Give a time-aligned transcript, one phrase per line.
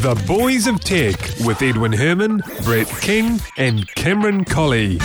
[0.00, 5.00] The Boys of Tech with Edwin Herman, Brett King, and Cameron Colley.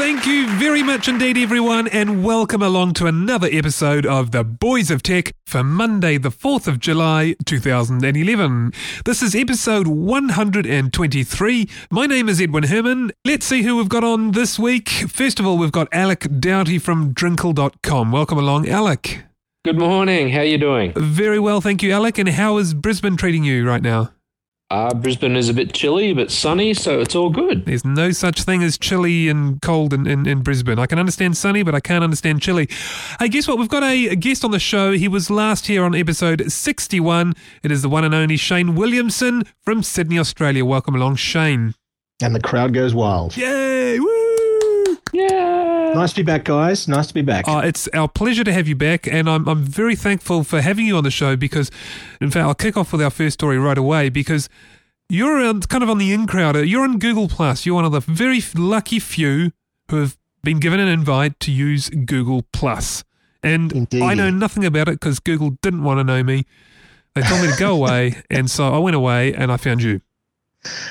[0.00, 4.90] Thank you very much indeed, everyone, and welcome along to another episode of The Boys
[4.90, 8.72] of Tech for Monday, the 4th of July, 2011.
[9.04, 11.68] This is episode 123.
[11.90, 13.12] My name is Edwin Herman.
[13.26, 14.88] Let's see who we've got on this week.
[14.88, 18.10] First of all, we've got Alec Doughty from Drinkle.com.
[18.10, 19.24] Welcome along, Alec.
[19.66, 20.30] Good morning.
[20.30, 20.94] How are you doing?
[20.96, 22.16] Very well, thank you, Alec.
[22.16, 24.12] And how is Brisbane treating you right now?
[24.70, 27.66] Uh, Brisbane is a bit chilly, but sunny, so it's all good.
[27.66, 30.78] There's no such thing as chilly and cold in, in, in, Brisbane.
[30.78, 32.68] I can understand sunny, but I can't understand chilly.
[33.18, 33.58] Hey, guess what?
[33.58, 34.92] We've got a, a, guest on the show.
[34.92, 37.32] He was last here on episode 61.
[37.64, 40.64] It is the one and only Shane Williamson from Sydney, Australia.
[40.64, 41.74] Welcome along, Shane.
[42.22, 43.36] And the crowd goes wild.
[43.36, 43.98] Yay!
[43.98, 44.98] Woo!
[45.12, 45.69] Yeah.
[45.94, 46.88] Nice to be back, guys.
[46.88, 47.48] Nice to be back.
[47.48, 50.86] Uh, it's our pleasure to have you back, and I'm, I'm very thankful for having
[50.86, 51.70] you on the show because,
[52.20, 54.48] in fact, I'll kick off with our first story right away because
[55.08, 56.56] you're kind of on the in crowd.
[56.56, 57.66] You're on Google Plus.
[57.66, 59.52] You're one of the very lucky few
[59.90, 63.04] who have been given an invite to use Google Plus.
[63.42, 64.02] And Indeed.
[64.02, 66.46] I know nothing about it because Google didn't want to know me.
[67.14, 70.00] They told me to go away, and so I went away and I found you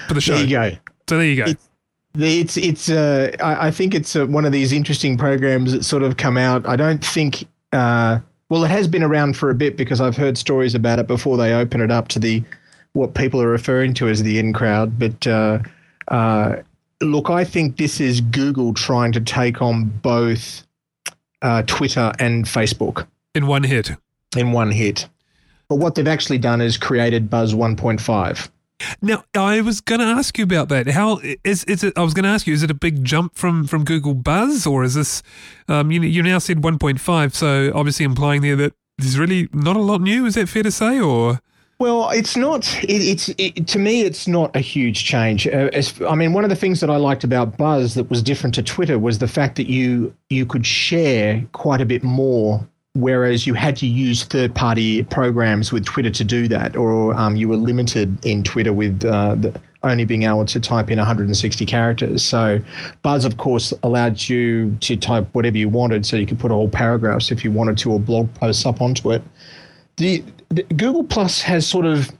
[0.07, 0.35] for the show.
[0.35, 0.71] There you go.
[1.07, 1.53] So there you go.
[2.15, 6.03] It's, it's uh, I, I think it's uh, one of these interesting programs that sort
[6.03, 6.67] of come out.
[6.67, 7.47] I don't think.
[7.71, 11.05] Uh, well, it has been around for a bit because I've heard stories about it
[11.05, 12.43] before they open it up to the
[12.93, 14.97] what people are referring to as the in crowd.
[14.97, 15.59] But uh,
[16.07, 16.55] uh,
[17.01, 20.65] look, I think this is Google trying to take on both
[21.41, 23.91] uh, Twitter and Facebook in one hit.
[24.35, 25.07] In one hit.
[25.69, 28.49] But what they've actually done is created Buzz 1.5.
[29.01, 30.87] Now, I was going to ask you about that.
[30.87, 31.97] How is is it?
[31.97, 34.65] I was going to ask you: Is it a big jump from from Google Buzz,
[34.65, 35.21] or is this?
[35.67, 39.81] Um, you you now said 1.5, so obviously implying there that there's really not a
[39.81, 40.25] lot new.
[40.25, 41.39] Is that fair to say, or?
[41.79, 42.67] Well, it's not.
[42.83, 45.47] It, it's it, to me, it's not a huge change.
[45.47, 45.69] Uh,
[46.07, 48.63] I mean, one of the things that I liked about Buzz that was different to
[48.63, 52.67] Twitter was the fact that you you could share quite a bit more,
[53.01, 57.47] whereas you had to use third-party programs with Twitter to do that, or um, you
[57.47, 62.23] were limited in Twitter with uh, the, only being able to type in 160 characters.
[62.23, 62.59] So,
[63.01, 66.69] Buzz, of course, allowed you to type whatever you wanted, so you could put whole
[66.69, 69.21] paragraphs if you wanted to, or blog posts up onto it.
[69.97, 72.11] The, the, Google Plus has sort of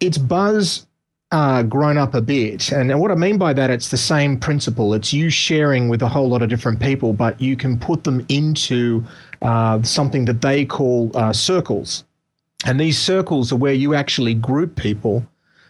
[0.00, 0.86] its buzz
[1.32, 4.94] uh, grown up a bit, and what I mean by that, it's the same principle.
[4.94, 8.24] It's you sharing with a whole lot of different people, but you can put them
[8.28, 9.04] into
[9.42, 12.04] uh, something that they call uh, circles,
[12.66, 15.26] and these circles are where you actually group people.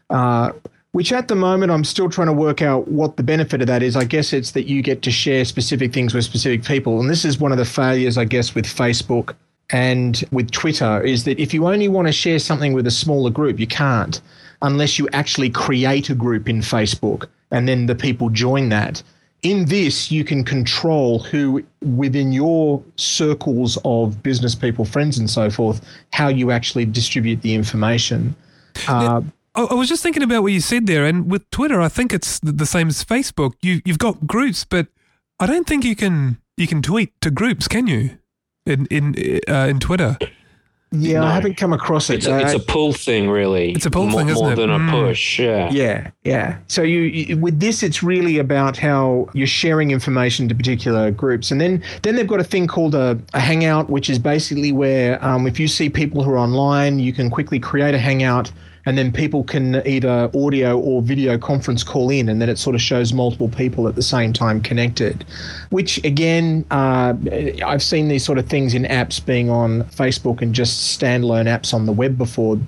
[0.08, 0.52] Uh,
[0.92, 3.80] which at the moment I'm still trying to work out what the benefit of that
[3.80, 3.94] is.
[3.94, 7.24] I guess it's that you get to share specific things with specific people, and this
[7.24, 9.36] is one of the failures, I guess, with Facebook
[9.72, 13.30] and with Twitter is that if you only want to share something with a smaller
[13.30, 14.20] group, you can't
[14.62, 19.02] unless you actually create a group in Facebook and then the people join that.
[19.42, 25.50] In this, you can control who within your circles of business people, friends, and so
[25.50, 25.80] forth,
[26.12, 28.36] how you actually distribute the information.
[28.86, 29.22] Uh,
[29.54, 32.38] I was just thinking about what you said there, and with Twitter, I think it's
[32.40, 33.54] the same as Facebook.
[33.62, 34.88] You you've got groups, but
[35.38, 38.18] I don't think you can you can tweet to groups, can you?
[38.66, 40.16] in in uh, in Twitter.
[40.92, 41.26] Yeah, no.
[41.26, 42.14] I haven't come across it.
[42.14, 43.70] It's, a, it's a pull thing, really.
[43.72, 44.56] It's a pull more, thing, isn't more it?
[44.56, 44.88] than mm.
[44.88, 45.38] a push.
[45.38, 46.58] Yeah, yeah, yeah.
[46.66, 51.52] So you, you, with this, it's really about how you're sharing information to particular groups,
[51.52, 55.24] and then then they've got a thing called a, a hangout, which is basically where
[55.24, 58.50] um, if you see people who are online, you can quickly create a hangout
[58.86, 62.74] and then people can either audio or video conference call in, and then it sort
[62.74, 65.24] of shows multiple people at the same time connected.
[65.70, 67.14] Which again, uh,
[67.64, 71.74] I've seen these sort of things in apps being on Facebook and just standalone apps
[71.74, 72.58] on the web before.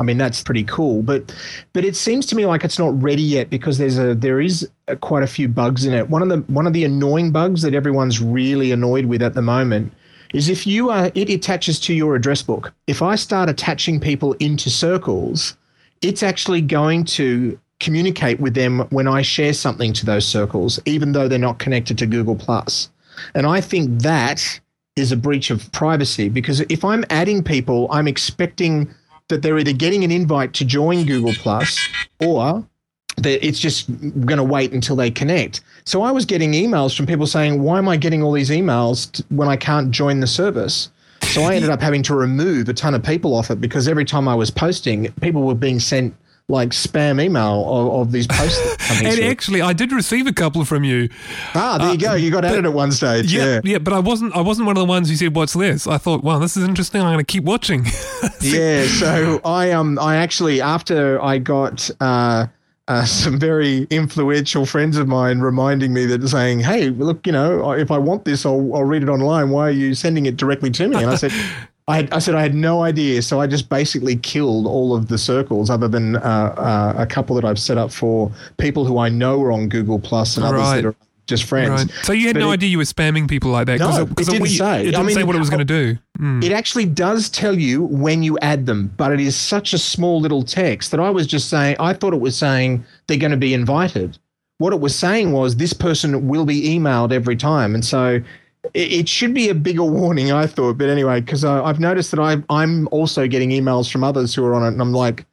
[0.00, 1.34] I mean that's pretty cool, but
[1.72, 4.68] but it seems to me like it's not ready yet because there's a there is
[4.86, 6.08] a, quite a few bugs in it.
[6.08, 9.42] One of the one of the annoying bugs that everyone's really annoyed with at the
[9.42, 9.92] moment
[10.34, 12.72] is if you are it attaches to your address book.
[12.86, 15.56] If I start attaching people into circles,
[16.02, 21.12] it's actually going to communicate with them when I share something to those circles, even
[21.12, 22.90] though they're not connected to Google Plus.
[23.34, 24.60] And I think that
[24.96, 28.92] is a breach of privacy because if I'm adding people, I'm expecting
[29.28, 31.78] that they're either getting an invite to join Google Plus
[32.20, 32.66] or
[33.22, 33.88] that it's just
[34.26, 35.60] going to wait until they connect.
[35.84, 39.22] So I was getting emails from people saying, "Why am I getting all these emails
[39.30, 40.90] when I can't join the service?"
[41.22, 44.04] So I ended up having to remove a ton of people off it because every
[44.04, 46.14] time I was posting, people were being sent
[46.50, 48.58] like spam email of, of these posts.
[48.86, 49.24] coming and through.
[49.26, 51.10] actually, I did receive a couple from you.
[51.54, 52.14] ah, there you go.
[52.14, 53.30] You got added at one stage.
[53.34, 53.60] Yeah, Yeah.
[53.64, 54.34] yeah, but I wasn't.
[54.34, 56.64] I wasn't one of the ones who said, "What's this?" I thought, "Wow, this is
[56.64, 57.02] interesting.
[57.02, 57.84] I'm going to keep watching."
[58.40, 62.46] yeah so i um i actually after i got uh
[62.88, 67.72] uh, some very influential friends of mine reminding me that saying, "Hey, look, you know,
[67.72, 69.50] if I want this, I'll, I'll read it online.
[69.50, 71.32] Why are you sending it directly to me?" And I said,
[71.88, 75.08] "I, had, I said I had no idea." So I just basically killed all of
[75.08, 78.98] the circles, other than uh, uh, a couple that I've set up for people who
[78.98, 80.82] I know are on Google Plus and others Right.
[80.82, 80.96] that are
[81.28, 81.70] just friends.
[81.84, 81.90] right.
[82.04, 83.78] So you had But no it- idea you were spamming people like that.
[83.78, 84.80] No, it, it didn't we- say.
[84.80, 85.96] It didn't I mean, say what it was going to do.
[86.18, 86.42] Mm.
[86.42, 90.20] It actually does tell you when you add them, but it is such a small
[90.20, 93.36] little text that I was just saying, I thought it was saying they're going to
[93.36, 94.18] be invited.
[94.58, 97.74] What it was saying was this person will be emailed every time.
[97.76, 98.20] And so
[98.74, 100.78] it, it should be a bigger warning, I thought.
[100.78, 104.54] But anyway, because I've noticed that I, I'm also getting emails from others who are
[104.54, 105.24] on it, and I'm like,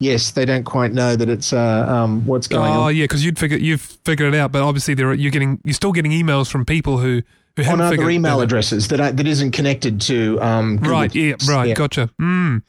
[0.00, 2.86] yes, they don't quite know that it's uh, um, what's going Oh on.
[2.86, 5.60] Oh yeah, because you'd figure you've figured it out, but obviously there are, you're getting
[5.64, 7.22] you're still getting emails from people who
[7.56, 10.92] who On haven't other figured email addresses that, I, that isn't connected to um, Google
[10.92, 11.74] Right, yeah, right, Yeah.
[11.74, 12.08] gotcha.
[12.20, 12.62] Mm.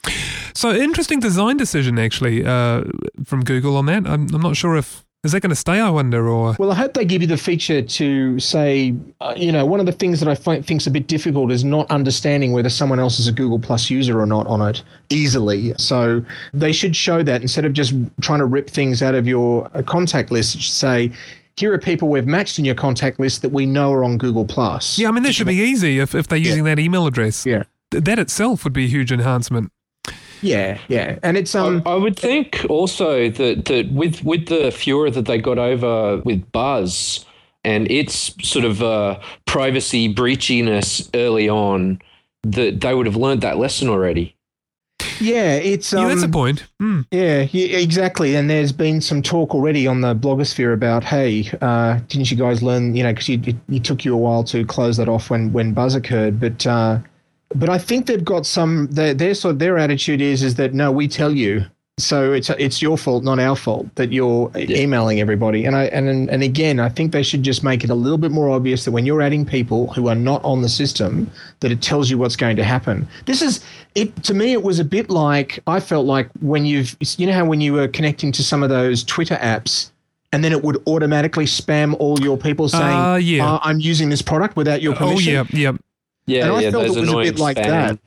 [0.56, 2.86] So interesting design decision actually uh,
[3.24, 4.08] from Google on that.
[4.08, 5.80] I'm, I'm not sure if is that going to stay.
[5.80, 9.52] I wonder, or Well, I hope they give you the feature to say, uh, you
[9.52, 12.54] know, one of the things that I find think's a bit difficult is not understanding
[12.54, 15.74] whether someone else is a Google Plus user or not on it easily.
[15.78, 16.24] So
[16.54, 19.82] they should show that instead of just trying to rip things out of your uh,
[19.82, 20.62] contact list.
[20.62, 21.12] Say,
[21.58, 24.46] here are people we've matched in your contact list that we know are on Google
[24.46, 24.98] Plus.
[24.98, 27.46] yeah, I mean that should be easy if if they're using that email address.
[27.46, 27.64] Yeah.
[27.92, 29.72] Th- that itself would be a huge enhancement.
[30.42, 31.82] Yeah, yeah, and it's um.
[31.86, 36.18] I, I would think also that, that with with the furor that they got over
[36.18, 37.26] with Buzz
[37.64, 42.02] and its sort of uh, privacy breachiness early on,
[42.44, 44.36] that they would have learned that lesson already.
[45.20, 46.66] Yeah, it's um, yeah, that's a point.
[46.82, 47.06] Mm.
[47.12, 48.36] Yeah, yeah, exactly.
[48.36, 52.64] And there's been some talk already on the blogosphere about, hey, uh, didn't you guys
[52.64, 52.96] learn?
[52.96, 55.74] You know, because it, it took you a while to close that off when when
[55.74, 57.00] Buzz occurred, but uh,
[57.56, 58.88] but I think they've got some.
[58.92, 61.66] Their their sort their attitude is is that no, we tell you.
[61.98, 65.66] So it's it's your fault, not our fault, that you're emailing everybody.
[65.66, 68.32] And I and and again, I think they should just make it a little bit
[68.32, 71.30] more obvious that when you're adding people who are not on the system,
[71.60, 73.06] that it tells you what's going to happen.
[73.26, 73.60] This is
[73.96, 74.54] it to me.
[74.54, 77.74] It was a bit like I felt like when you've you know how when you
[77.74, 79.92] were connecting to some of those Twitter apps.
[80.32, 83.44] And then it would automatically spam all your people saying, Ah, yeah.
[83.54, 85.78] "Uh, "I'm using this product without your permission." Oh yeah, yeah.
[86.30, 87.68] Yeah, And I yeah, felt those it was a bit like spam.
[87.68, 88.00] that.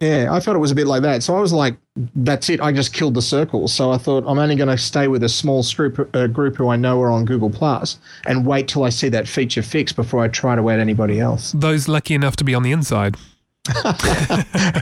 [0.00, 1.22] Yeah, I felt it was a bit like that.
[1.22, 1.76] So I was like,
[2.16, 2.60] that's it.
[2.60, 3.66] I just killed the circle.
[3.66, 6.68] So I thought I'm only going to stay with a small group, uh, group who
[6.68, 10.22] I know are on Google Plus and wait till I see that feature fixed before
[10.22, 11.52] I try to add anybody else.
[11.52, 13.16] Those lucky enough to be on the inside.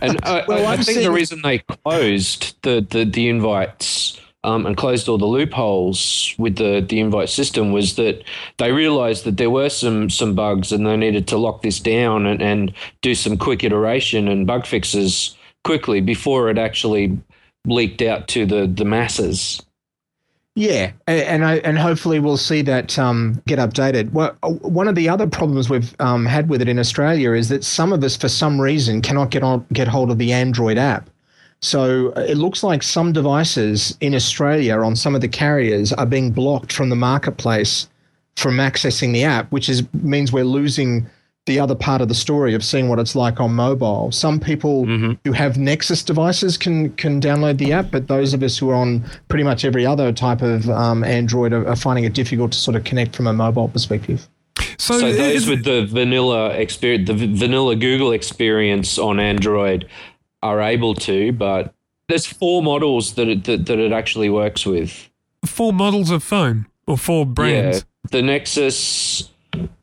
[0.02, 4.18] And I, Well, I, I I've think the reason they closed the, the, the invites
[4.44, 8.22] um, and closed all the loopholes with the, the invite system was that
[8.58, 12.26] they realized that there were some, some bugs and they needed to lock this down
[12.26, 17.18] and, and do some quick iteration and bug fixes quickly before it actually
[17.66, 19.62] leaked out to the, the masses.
[20.56, 24.12] Yeah, and I and hopefully we'll see that um, get updated.
[24.12, 27.48] Well, uh, one of the other problems we've um, had with it in Australia is
[27.48, 30.78] that some of us, for some reason, cannot get on get hold of the Android
[30.78, 31.10] app.
[31.64, 36.04] So uh, it looks like some devices in Australia on some of the carriers are
[36.04, 37.88] being blocked from the marketplace
[38.36, 41.06] from accessing the app, which is means we're losing
[41.46, 44.12] the other part of the story of seeing what it's like on mobile.
[44.12, 44.84] Some people
[45.24, 48.74] who have Nexus devices can can download the app, but those of us who are
[48.74, 52.58] on pretty much every other type of um, Android are, are finding it difficult to
[52.58, 54.28] sort of connect from a mobile perspective.
[54.76, 59.88] So, So those with the vanilla experience, the v- vanilla Google experience on Android
[60.44, 61.74] are able to, but
[62.08, 65.10] there's four models that it, that, that it actually works with.
[65.44, 67.78] four models of phone or four brands.
[67.78, 69.30] Yeah, the Nexus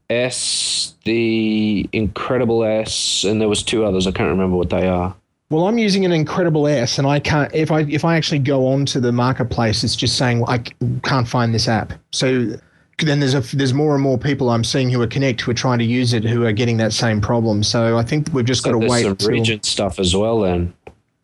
[0.10, 4.06] S, the Incredible S, and there was two others.
[4.08, 5.16] I can't remember what they are.
[5.50, 7.54] Well, I'm using an Incredible S, and I can't.
[7.54, 10.60] If I if I actually go onto the marketplace, it's just saying I
[11.04, 11.94] can't find this app.
[12.12, 12.54] So
[13.02, 15.56] then there's a there's more and more people I'm seeing who are Connect who are
[15.56, 17.64] trying to use it who are getting that same problem.
[17.64, 19.02] So I think we've just So got to there's wait.
[19.04, 20.42] some until- Regent stuff as well.
[20.42, 20.74] Then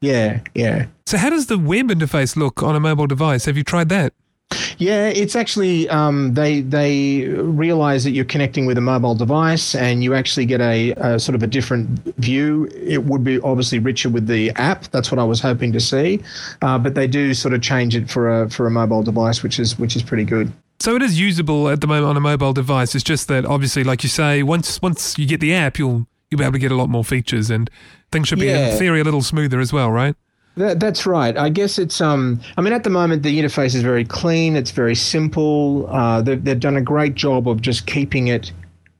[0.02, 0.86] yeah, yeah.
[1.06, 3.46] So how does the web interface look on a mobile device?
[3.46, 4.14] Have you tried that?
[4.78, 10.04] Yeah, it's actually um, they they realize that you're connecting with a mobile device, and
[10.04, 12.70] you actually get a, a, sort of a different view.
[12.74, 14.84] It would be obviously richer with the app.
[14.92, 16.22] That's what I was hoping to see,
[16.62, 19.60] uh, but they do sort of change it for a for a mobile device, which
[19.60, 20.54] is which is pretty good.
[20.80, 22.94] So it is usable at the moment on a mobile device.
[22.94, 26.38] It's just that obviously, like you say, once once you get the app, you'll you'll
[26.40, 27.70] be able to get a lot more features, and
[28.12, 28.70] things should be Yeah.
[28.74, 30.16] in theory a little smoother as well, right?
[30.56, 31.38] That, that's right.
[31.38, 32.00] I guess it's.
[32.02, 34.56] Um, I mean, at the moment, the interface is very clean.
[34.56, 35.88] It's very simple.
[35.92, 38.52] Uh, they've, they've done a great job of just keeping it.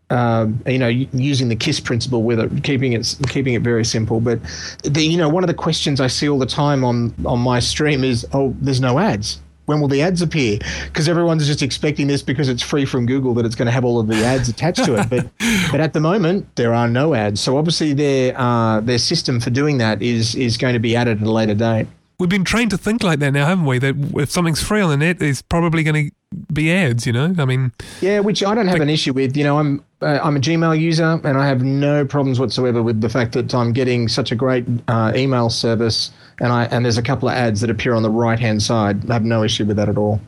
[0.10, 4.20] Uh, you know, using the KISS principle with it, keeping it keeping it very simple.
[4.22, 4.40] But
[4.84, 7.60] the you know one of the questions I see all the time on on my
[7.60, 9.42] stream is, oh, there's no ads.
[9.68, 10.60] When will the ads appear?
[10.86, 13.84] Because everyone's just expecting this because it's free from Google that it's going to have
[13.84, 15.10] all of the ads attached to it.
[15.10, 15.28] But
[15.72, 17.42] but at the moment there are no ads.
[17.42, 21.22] So obviously their uh, their system for doing that is is going to be added
[21.22, 21.88] at a later date.
[22.18, 23.78] We've been trained to think like that now, haven't we?
[23.78, 27.06] That if something's free on the net, there's probably going to be ads.
[27.06, 29.36] You know, I mean, Yeah, which I don't have an issue with.
[29.36, 33.02] You know, I'm uh, I'm a Gmail user, and I have no problems whatsoever with
[33.02, 36.98] the fact that I'm getting such a great uh, email service, and I and there's
[36.98, 39.10] a couple of ads that appear on the right hand side.
[39.10, 40.22] I have no issue with that at all.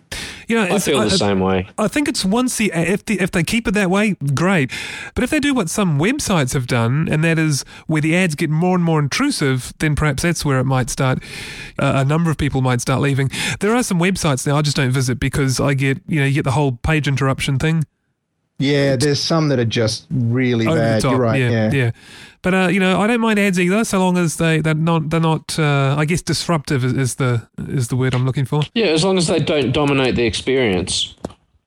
[0.48, 1.70] you know, I it's- feel the same way.
[1.78, 4.72] I think it's once the if the, if they keep it that way, great.
[5.14, 8.34] But if they do what some websites have done, and that is where the ads
[8.34, 11.22] get more and more intrusive, then perhaps that's where it might start.
[11.78, 13.30] Uh, a number of people might start leaving.
[13.60, 16.34] There are some websites now I just don't visit because I get you know you
[16.34, 17.84] get the whole page interruption thing.
[18.60, 20.98] Yeah, there's some that are just really over bad.
[20.98, 21.12] the top.
[21.12, 21.40] You're right.
[21.40, 21.72] yeah, Yeah.
[21.74, 21.92] yeah.
[22.42, 25.10] But uh, you know, I don't mind ads either, so long as they they're not
[25.10, 25.58] they're not.
[25.60, 28.62] Uh, I guess disruptive is, is the is the word I'm looking for.
[28.74, 31.16] Yeah, as long as they don't dominate the experience.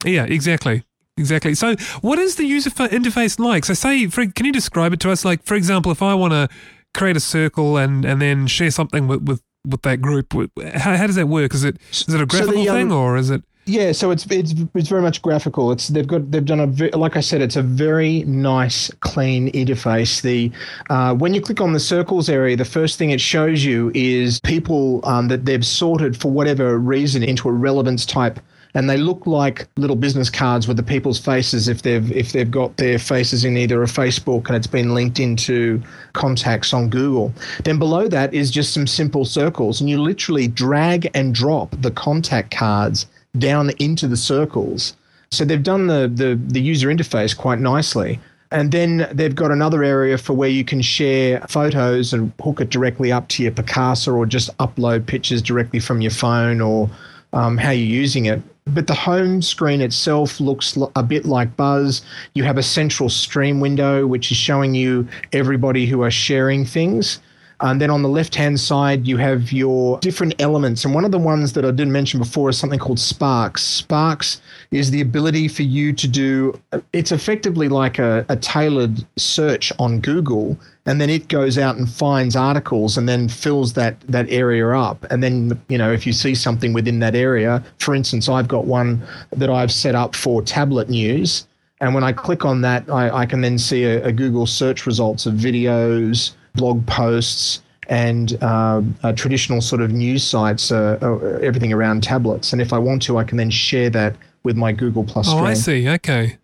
[0.04, 0.84] Yeah, exactly.
[1.18, 1.54] Exactly.
[1.54, 3.66] So, what is the user interface like?
[3.66, 5.26] So, say, for, can you describe it to us?
[5.26, 6.48] Like, for example, if I want to
[6.94, 10.32] create a circle and, and then share something with, with, with that group,
[10.74, 11.52] how, how does that work?
[11.54, 13.42] Is it is it a So the, graphical um, thing or is it?
[13.64, 15.70] Yeah, so it's it's it's very much graphical.
[15.70, 20.20] It's they've got they've done a like I said, it's a very nice, clean interface.
[20.20, 20.50] The
[20.90, 24.40] uh, when you click on the circles area, the first thing it shows you is
[24.40, 28.40] people um, that they've sorted for whatever reason into a relevance type,
[28.74, 32.50] and they look like little business cards with the people's faces if they've if they've
[32.50, 35.80] got their faces in either a Facebook and it's been linked into
[36.14, 37.32] contacts on Google.
[37.62, 41.92] Then below that is just some simple circles, and you literally drag and drop the
[41.92, 43.06] contact cards
[43.38, 44.96] down into the circles.
[45.30, 48.20] So they've done the, the, the user interface quite nicely.
[48.50, 52.68] And then they've got another area for where you can share photos and hook it
[52.68, 56.90] directly up to your Picasa or just upload pictures directly from your phone or
[57.32, 58.42] um, how you're using it.
[58.66, 62.02] But the home screen itself looks a bit like Buzz.
[62.34, 67.20] You have a central stream window, which is showing you everybody who are sharing things.
[67.62, 70.84] And then on the left hand side, you have your different elements.
[70.84, 73.62] And one of the ones that I didn't mention before is something called Sparks.
[73.62, 74.40] Sparks
[74.72, 76.60] is the ability for you to do,
[76.92, 80.58] it's effectively like a, a tailored search on Google.
[80.86, 85.06] And then it goes out and finds articles and then fills that, that area up.
[85.10, 88.64] And then, you know, if you see something within that area, for instance, I've got
[88.64, 89.00] one
[89.30, 91.46] that I've set up for tablet news.
[91.80, 94.84] And when I click on that, I, I can then see a, a Google search
[94.84, 101.16] results of videos, blog posts, and uh, uh, traditional sort of news sites, uh, uh,
[101.42, 102.52] everything around tablets.
[102.52, 105.32] And if I want to, I can then share that with my Google Plus Oh,
[105.32, 105.44] stream.
[105.44, 105.88] I see.
[105.88, 106.38] Okay.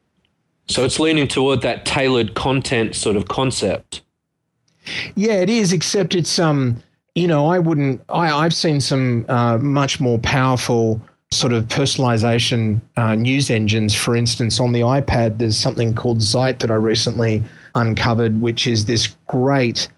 [0.66, 4.02] So it's leaning toward that tailored content sort of concept.
[5.14, 6.82] Yeah, it is, except it's um,
[7.14, 8.02] you know, I wouldn't.
[8.08, 11.00] I I've seen some uh, much more powerful
[11.30, 13.94] sort of personalization uh, news engines.
[13.94, 17.42] For instance, on the iPad, there's something called Zite that I recently
[17.74, 19.88] uncovered, which is this great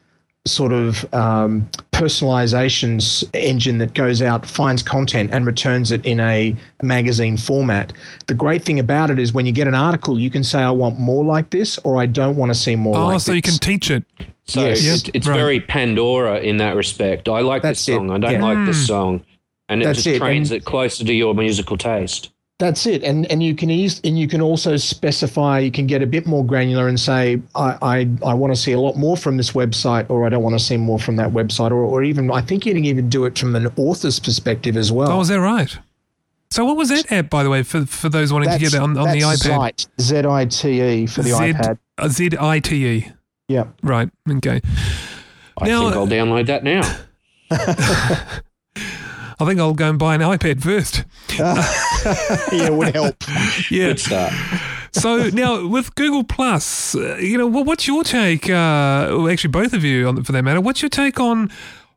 [0.47, 6.19] sort of um, personalization s- engine that goes out, finds content, and returns it in
[6.21, 7.93] a magazine format.
[8.27, 10.71] The great thing about it is when you get an article, you can say, I
[10.71, 13.05] want more like this, or I don't want to see more like this.
[13.05, 13.37] Oh, like so this.
[13.37, 14.05] you can teach it.
[14.47, 14.85] So Yes.
[14.85, 15.37] it's, it's right.
[15.37, 17.29] very Pandora in that respect.
[17.29, 18.11] I like That's this it, song.
[18.11, 18.43] I don't yeah.
[18.43, 19.23] like this song.
[19.69, 22.31] And it That's just it, trains and- it closer to your musical taste.
[22.61, 25.61] That's it, and and you can ease, and you can also specify.
[25.61, 28.73] You can get a bit more granular and say, I I, I want to see
[28.73, 31.31] a lot more from this website, or I don't want to see more from that
[31.31, 34.77] website, or or even I think you can even do it from an author's perspective
[34.77, 35.11] as well.
[35.11, 35.75] Oh, is that right?
[36.51, 38.81] So, what was that app, by the way, for for those wanting to get it
[38.81, 39.87] on, on the iPad?
[39.87, 41.79] Zite, Z I T E for the Z iPad.
[41.97, 43.13] uh, Z I T E.
[43.49, 43.69] Yeah.
[43.83, 44.11] Right.
[44.29, 44.61] Okay.
[45.57, 46.83] I Now- think I'll download that now.
[49.41, 51.05] I think I'll go and buy an iPad first.
[51.39, 53.17] yeah, it would help.
[53.71, 53.89] Yeah.
[53.89, 54.33] Good start.
[54.93, 58.51] so now with Google Plus, uh, you know, what's your take?
[58.51, 61.51] Uh, actually, both of you, on, for that matter, what's your take on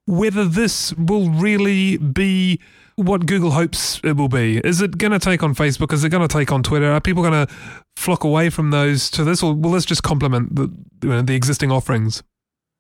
[0.05, 2.59] whether this will really be
[2.95, 4.57] what Google hopes it will be.
[4.59, 5.93] Is it going to take on Facebook?
[5.93, 6.91] Is it going to take on Twitter?
[6.91, 7.53] Are people going to
[7.95, 10.71] flock away from those to this, or will this just complement the
[11.01, 12.21] you know, the existing offerings?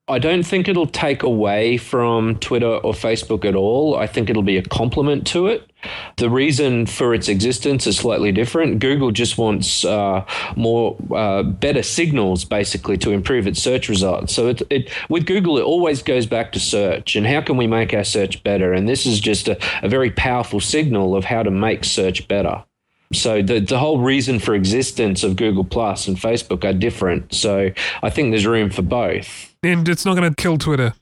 [0.09, 3.95] I don't think it'll take away from Twitter or Facebook at all.
[3.95, 5.71] I think it'll be a complement to it.
[6.17, 8.79] The reason for its existence is slightly different.
[8.79, 10.25] Google just wants uh,
[10.57, 14.33] more, uh, better signals, basically, to improve its search results.
[14.33, 17.67] So, it, it, with Google, it always goes back to search and how can we
[17.67, 18.73] make our search better?
[18.73, 22.65] And this is just a, a very powerful signal of how to make search better.
[23.13, 27.33] So the the whole reason for existence of Google Plus and Facebook are different.
[27.33, 27.69] So
[28.01, 29.52] I think there's room for both.
[29.63, 30.93] And it's not going to kill Twitter.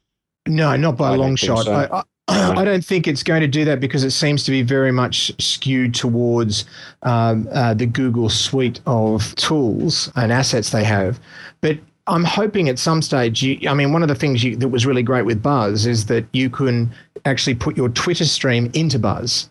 [0.48, 1.66] No, not by I a long shot.
[1.66, 1.74] so.
[1.74, 4.62] I, I, I don't think it's going to do that because it seems to be
[4.62, 6.66] very much skewed towards
[7.04, 11.20] um, uh, the Google suite of tools and assets they have.
[11.62, 14.70] But I'm hoping at some stage, you, I mean, one of the things you, that
[14.70, 16.92] was really great with Buzz is that you can
[17.26, 19.50] actually put your Twitter stream into Buzz.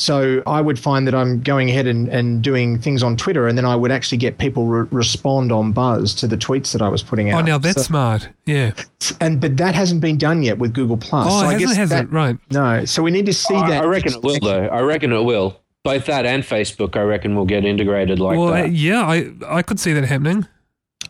[0.00, 3.58] So I would find that I'm going ahead and, and doing things on Twitter, and
[3.58, 6.88] then I would actually get people re- respond on Buzz to the tweets that I
[6.88, 7.42] was putting out.
[7.42, 8.30] Oh, now that's So- smart.
[8.46, 8.72] Yeah.
[9.20, 11.26] and but that hasn't been done yet with Google Plus.
[11.28, 12.38] Oh, So I hasn't, guess has that- Right.
[12.50, 13.82] No, so we need to see I, that.
[13.84, 14.66] I reckon it will, though.
[14.68, 15.60] I reckon it will.
[15.84, 19.62] Both that and Facebook, I reckon, will get integrated like well, uh, yeah, I I
[19.62, 20.46] could see that happening.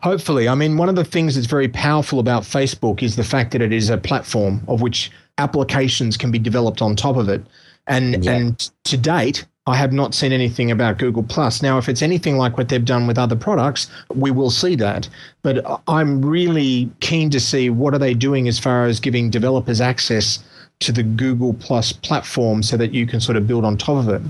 [0.02, 3.52] Hopefully, I mean, one of the things that's very powerful about Facebook is the fact
[3.52, 7.42] that it is a platform of which applications can be developed on top of it,
[7.86, 8.46] and Exactly.
[8.46, 9.46] and to date.
[9.66, 11.62] I have not seen anything about Google Plus.
[11.62, 15.08] Now, if it's anything like what they've done with other products, we will see that.
[15.42, 19.80] But I'm really keen to see what are they doing as far as giving developers
[19.80, 20.40] access
[20.80, 24.08] to the Google Plus platform so that you can sort of build on top of
[24.08, 24.22] it.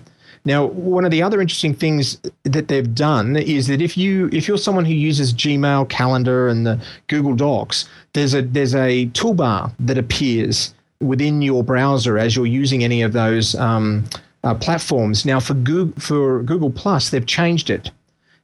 [0.44, 4.48] Now, one of the other interesting things that they've done is that if you if
[4.48, 6.78] you're someone who uses Gmail, Calendar, and the
[7.08, 12.84] Google Docs, there's a there's a toolbar that appears within your browser as you're using
[12.84, 14.04] any of those um,
[14.44, 15.24] uh, platforms.
[15.24, 17.90] Now, for Google for Google Plus, they've changed it.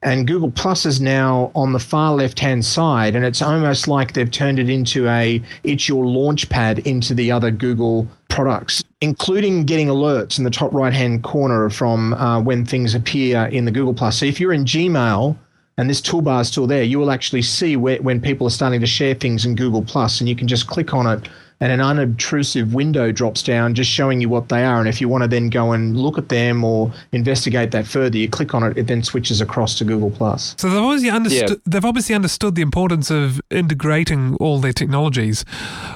[0.03, 4.13] And Google Plus is now on the far left hand side, and it's almost like
[4.13, 9.65] they've turned it into a it's your launch pad into the other Google products, including
[9.65, 13.71] getting alerts in the top right hand corner from uh, when things appear in the
[13.71, 14.19] Google Plus.
[14.19, 15.37] So if you're in Gmail
[15.79, 18.81] and this toolbar is still there, you will actually see where, when people are starting
[18.81, 21.29] to share things in Google Plus, and you can just click on it.
[21.61, 24.79] And an unobtrusive window drops down, just showing you what they are.
[24.79, 28.19] And if you want to then go and look at them or investigate that further,
[28.19, 28.77] you click on it.
[28.77, 30.55] It then switches across to Google Plus.
[30.59, 31.51] So they've obviously understood.
[31.51, 31.57] Yeah.
[31.65, 35.47] They've obviously understood the importance of integrating all their technologies,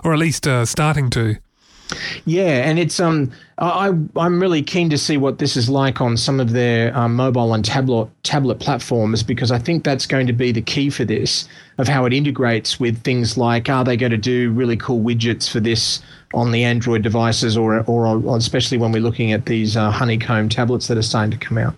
[0.03, 1.37] or at least uh, starting to.
[2.25, 6.01] Yeah, and it's um, I I- I'm really keen to see what this is like
[6.01, 10.27] on some of their um, mobile and tablet tablet platforms because I think that's going
[10.27, 11.49] to be the key for this
[11.79, 15.51] of how it integrates with things like are they going to do really cool widgets
[15.51, 16.01] for this
[16.35, 20.49] on the Android devices or or, or especially when we're looking at these uh, honeycomb
[20.49, 21.75] tablets that are starting to come out.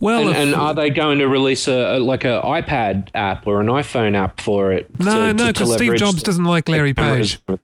[0.00, 3.46] Well, And, if- and are they going to release a, a like an iPad app
[3.46, 4.90] or an iPhone app for it?
[4.98, 7.36] no, to- no, to- to because Steve Jobs doesn't like Larry cameras?
[7.36, 7.58] Page.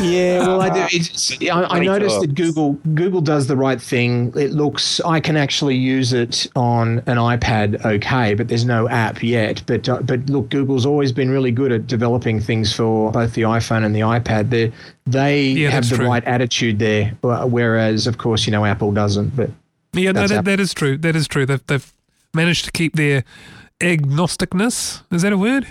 [0.00, 0.96] Yeah, well, I do.
[0.96, 4.32] It's, I, I noticed that Google Google does the right thing.
[4.36, 9.22] It looks I can actually use it on an iPad, okay, but there's no app
[9.22, 9.62] yet.
[9.66, 13.42] But uh, but look, Google's always been really good at developing things for both the
[13.42, 14.50] iPhone and the iPad.
[14.50, 14.72] They
[15.06, 16.06] they Yeah, have the true.
[16.06, 19.36] right attitude there, uh, whereas of course you know Apple doesn't.
[19.36, 19.50] But
[19.92, 20.96] Yeah, no, that, that is true.
[20.96, 21.44] That is true.
[21.44, 21.92] They've, they've
[22.32, 23.24] managed to keep their
[23.80, 25.02] agnosticness.
[25.10, 25.66] Is that a word?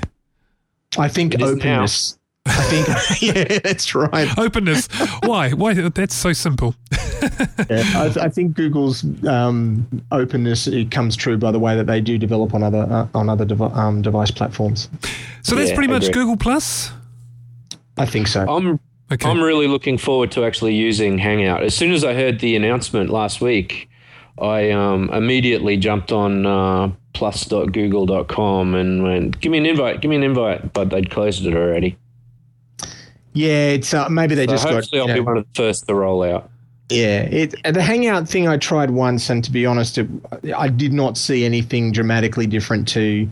[0.97, 1.57] I think It is now.
[1.57, 2.16] openness.
[2.47, 4.37] I think yeah, that's right.
[4.37, 4.87] Openness.
[5.23, 5.51] Why?
[5.51, 5.73] Why?
[5.73, 6.75] That's so simple.
[7.69, 11.87] Yeah, I, th- I think Google's um, openness it comes true by the way that
[11.87, 14.89] they do develop on other uh, on other devi- um, device platforms.
[15.41, 16.11] So that's Yeah, pretty much.
[16.11, 16.91] Google Plus.
[17.97, 18.45] I think so.
[18.47, 18.79] I'm
[19.09, 19.29] Okay.
[19.29, 21.63] I'm really looking forward to actually using Hangout.
[21.63, 23.89] As soon as I heard the announcement last week,
[24.41, 30.17] I um, immediately jumped on uh, plus.google.com and went, "Give me an invite, give me
[30.17, 31.97] an invite." But they'd closed it already.
[33.37, 34.73] Yeah, it's uh, maybe they So just got.
[34.73, 36.49] hopefully, I'll you be one of the first to roll out.
[36.89, 40.07] yeah, it, the Hangout thing I tried once, and to be honest, it,
[40.55, 43.29] I did not see anything dramatically different to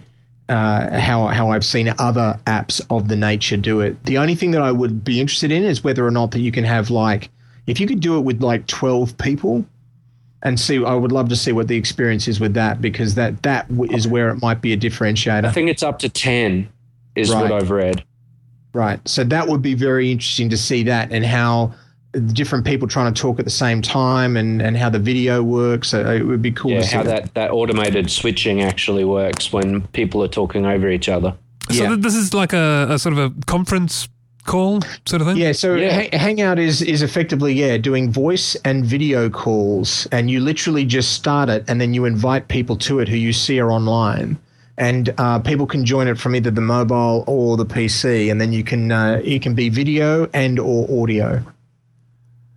[0.49, 4.03] uh, how how I've seen other apps of the nature do it.
[4.03, 6.51] The only thing that I would be interested in is whether or not that you
[6.51, 7.29] can have like
[7.65, 9.65] if you could do it with like twelve people.
[10.43, 13.41] And see, I would love to see what the experience is with that because that
[13.41, 15.45] that is where it might be a differentiator.
[15.45, 16.69] I think it's up to ten,
[17.15, 18.03] is what I've read.
[18.75, 18.99] Right.
[19.07, 21.73] So that would be very interesting to see that and how
[22.33, 25.87] different people trying to talk at the same time and, and how the video works.
[25.89, 29.53] So it would be cool Yeah, to see how that, that automated switching actually works
[29.53, 31.33] when people are talking over each other.
[31.71, 31.89] So Yeah.
[31.89, 34.09] th- this is like a, a sort of a conference
[34.45, 35.37] call sort of thing?
[35.37, 36.01] Yeah, so Yeah.
[36.11, 41.13] Ha- Hangout is is effectively yeah doing voice and video calls, and you literally just
[41.13, 44.37] start it, and then you invite people to it who you see are online,
[44.77, 48.51] and uh, people can join it from either the mobile or the PC, and then
[48.53, 51.43] you can uh, it can be video and or audio.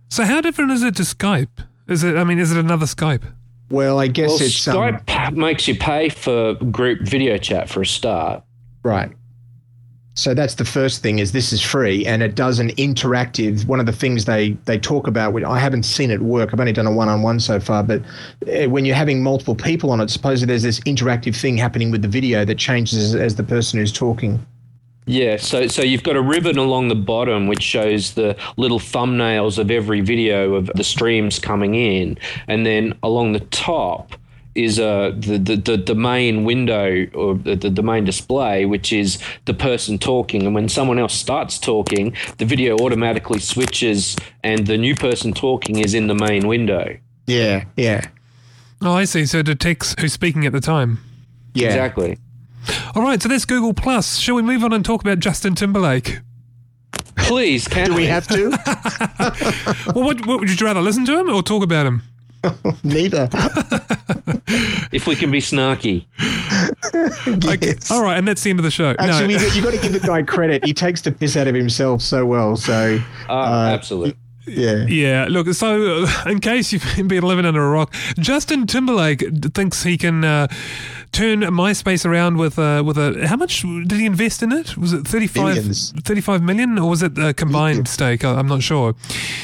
[0.09, 1.65] So how different is it to Skype?
[1.87, 2.15] Is it?
[2.15, 3.23] I mean, is it another Skype?
[3.69, 7.81] Well, I guess Well, it's um, Skype makes you pay for group video chat for
[7.81, 8.43] a start.
[8.83, 9.11] Right.
[10.19, 13.79] So that's the first thing is this is free and it does an interactive one
[13.79, 16.49] of the things they they talk about which I haven't seen it work.
[16.51, 18.01] I've only done a one-on-one so far but
[18.45, 22.01] uh, when you're having multiple people on it supposedly there's this interactive thing happening with
[22.01, 24.45] the video that changes as, as the person who's talking.
[25.05, 29.57] Yeah, so so you've got a ribbon along the bottom which shows the little thumbnails
[29.57, 34.15] of every video of the streams coming in, and then along the top
[34.55, 38.91] is uh, the, the, the, the main window or the, the, the main display, which
[38.91, 40.43] is the person talking.
[40.45, 45.77] And when someone else starts talking, the video automatically switches, and the new person talking
[45.79, 46.97] is in the main window.
[47.27, 48.07] yeah yeah
[48.81, 49.25] Oh, I see.
[49.25, 50.99] So it detects who's speaking at the time.
[51.53, 52.17] yeah Exactly.
[52.95, 54.17] All right, so that's Google Plus.
[54.17, 56.19] Shall we move on and talk about Justin Timberlake?
[57.17, 58.49] Please, can do we have to
[59.93, 62.01] Well, what, what would you rather listen to him or talk about him?
[62.83, 63.29] neither
[64.91, 66.05] if we can be snarky.
[67.61, 67.91] Yes.
[67.91, 68.95] All right, and that's the end of the show.
[68.99, 69.41] Actually, no.
[69.41, 70.65] you, you got to give the guy credit.
[70.65, 72.55] He takes the piss out of himself so well.
[72.55, 74.15] So, Uh, absolutely.
[74.47, 74.85] Yeah.
[74.87, 79.23] Yeah, look, so uh, in case you've been living under a rock, Justin Timberlake
[79.53, 80.47] thinks he can uh,
[81.11, 83.27] turn MySpace around with uh, with a.
[83.27, 84.77] How much did he invest in it?
[84.77, 85.91] Was it 35, Billions.
[86.03, 88.23] 35 million or was it a combined stake?
[88.25, 88.93] I- I'm not sure.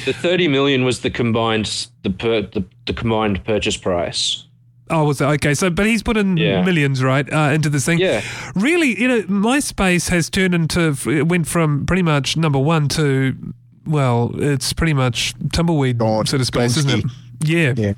[0.05, 4.45] The thirty million was the combined the per, the, the combined purchase price.
[4.87, 5.25] Oh, was it?
[5.25, 6.61] Okay, so, but he's put in Yeah.
[6.63, 7.97] millions, right, uh, into this thing.
[7.97, 8.21] Yeah.
[8.53, 13.35] Really, you know, MySpace has turned into, it went from pretty much number one to,
[13.85, 16.25] well, it's pretty much tumbleweed Gone.
[16.25, 17.11] sort of space, isn't it?
[17.43, 17.73] Yeah.
[17.75, 17.93] Yeah.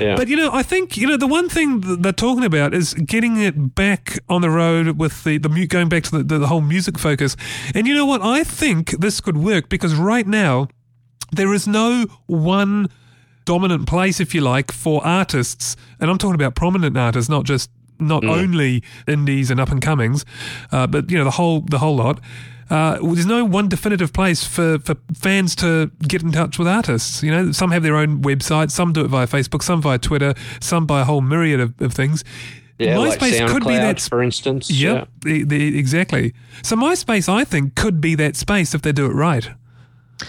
[0.00, 0.16] Yeah.
[0.16, 2.94] But you know, I think you know the one thing that they're talking about is
[2.94, 6.38] getting it back on the road with the the mu- going back to the, the,
[6.38, 7.36] the whole music focus.
[7.74, 8.20] And you know what?
[8.20, 10.68] I think this could work because right now
[11.32, 12.88] there is no one
[13.44, 17.70] dominant place, if you like, for artists, and I'm talking about prominent artists, not just
[18.00, 20.24] not only indies and up and comings,
[20.72, 22.20] uh, but you know the whole the whole lot.
[22.70, 27.22] Uh, there's no one definitive place for, for fans to get in touch with artists.
[27.22, 30.34] You know, some have their own website, some do it via Facebook, some via Twitter,
[30.60, 32.24] some by a whole myriad of, of things.
[32.78, 34.00] yeah, like MySpace could be SoundCloud, that.
[34.00, 34.70] for instance.
[34.70, 36.34] Yep, the, the, exactly.
[36.62, 39.48] So MySpace, I think, could be that space if they do it right.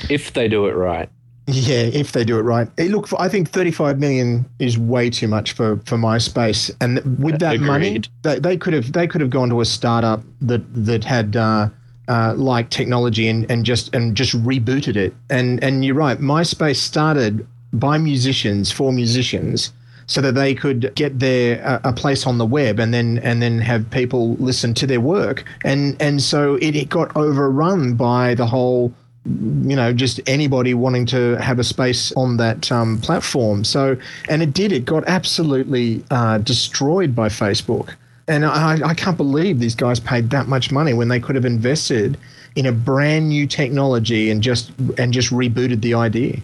[0.10, 1.10] If they do it right.
[1.48, 2.68] Yeah, if they do it right.
[2.76, 7.40] Hey, look, I think 35 million is way too much for, for MySpace, and with
[7.40, 11.04] that money, they, they could have they could have gone to a startup that that
[11.04, 11.70] had uh,
[12.08, 15.14] uh, like technology and, and just and just rebooted it.
[15.30, 19.74] And and you're right, MySpace started by musicians for musicians,
[20.08, 23.42] so that they could get their uh, a place on the web and then and
[23.42, 25.44] then have people listen to their work.
[25.64, 28.94] And and so it, it got overrun by the whole
[29.26, 33.64] you know, just anybody wanting to have a space on that um, platform.
[33.64, 33.98] So,
[34.30, 34.72] and it did.
[34.72, 37.96] It got absolutely uh, destroyed by Facebook.
[38.28, 41.46] And I, I can't believe these guys paid that much money when they could have
[41.46, 42.18] invested
[42.56, 46.40] in a brand new technology and just and just rebooted the idea.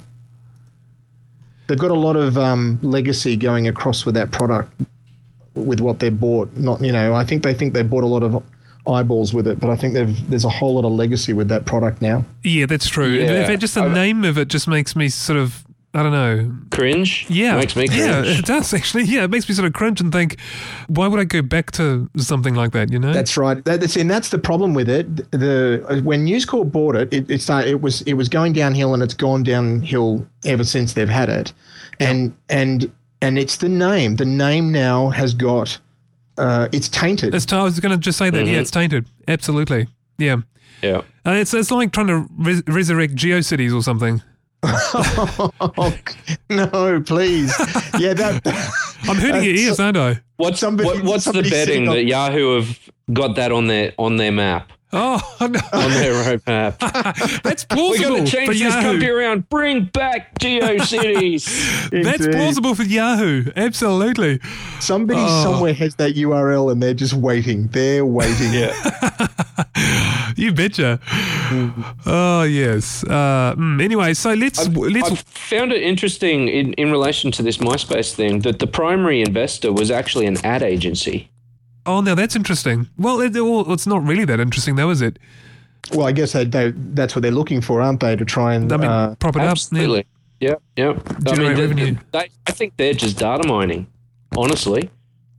[1.67, 4.73] They've got a lot of um, legacy going across with that product,
[5.55, 6.51] with what they bought.
[6.57, 8.43] Not, you know, I think they think they bought a lot of
[8.87, 11.65] eyeballs with it, but I think they've, there's a whole lot of legacy with that
[11.65, 12.25] product now.
[12.43, 13.05] Yeah, that's true.
[13.19, 13.41] And Yeah.
[13.41, 15.63] In fact, just the I- name of it just makes me sort of,
[15.93, 16.55] I don't know.
[16.69, 17.25] Cringe?
[17.29, 19.03] Yeah, Makes me yeah, it does actually.
[19.03, 20.39] Yeah, it makes me sort of cringe and think,
[20.87, 22.93] why would I go back to something like that?
[22.93, 23.11] You know?
[23.11, 23.61] That's right.
[23.65, 25.29] That, that's, and that's the problem with it.
[25.31, 28.93] The when News Corp bought it, it, it started, it was it was going downhill,
[28.93, 31.51] and it's gone downhill ever since they've had it.
[31.99, 32.89] And and
[33.21, 34.15] and it's the name.
[34.15, 35.77] The name now has got
[36.37, 37.35] uh, it's tainted.
[37.35, 38.45] It's, I was going to just say that.
[38.45, 39.07] Yeah, it's tainted.
[39.27, 39.87] Absolutely.
[40.17, 40.37] Yeah.
[40.81, 41.01] Yeah.
[41.25, 44.23] Uh, it's it's like trying to res- resurrect GeoCities or something.
[44.63, 45.93] oh,
[46.49, 47.53] no, please.
[47.99, 48.41] Yeah, that.
[49.09, 50.19] I'm hurting your ears, aren't I?
[50.37, 52.79] What's Somebody- what, what's the betting on- that Yahoo have
[53.13, 56.77] got that on their on their map Oh no, on their roadmap?
[57.43, 58.81] that's We're plausible going to change this Yahoo.
[58.81, 59.47] country around.
[59.49, 61.91] Bring back GeoCities.
[62.03, 63.51] That's plausible for Yahoo.
[63.55, 64.39] Absolutely.
[64.79, 65.43] Somebody Oh.
[65.43, 67.67] somewhere has that URL, and they're just waiting.
[67.67, 68.53] They're waiting.
[68.53, 69.27] yeah.
[70.35, 70.99] You betcha.
[72.05, 73.03] Oh yes.
[73.03, 75.11] Uh, mm, anyway, so let's let's.
[75.11, 79.71] I found it interesting in, in relation to this MySpace thing that the primary investor
[79.73, 81.29] was actually an ad agency.
[81.85, 82.87] Oh, now that's interesting.
[82.97, 85.17] Well, it, well, it's not really that interesting, though, is it?
[85.93, 88.15] Well, I guess they, they, that's what they're looking for, aren't they?
[88.15, 90.01] To try and I mean, uh, prop it Absolutely.
[90.01, 90.05] up.
[90.39, 90.89] Yeah, yeah.
[91.07, 91.95] I Generate they- revenue.
[92.11, 93.87] They, I think they're just data mining.
[94.37, 94.89] Honestly,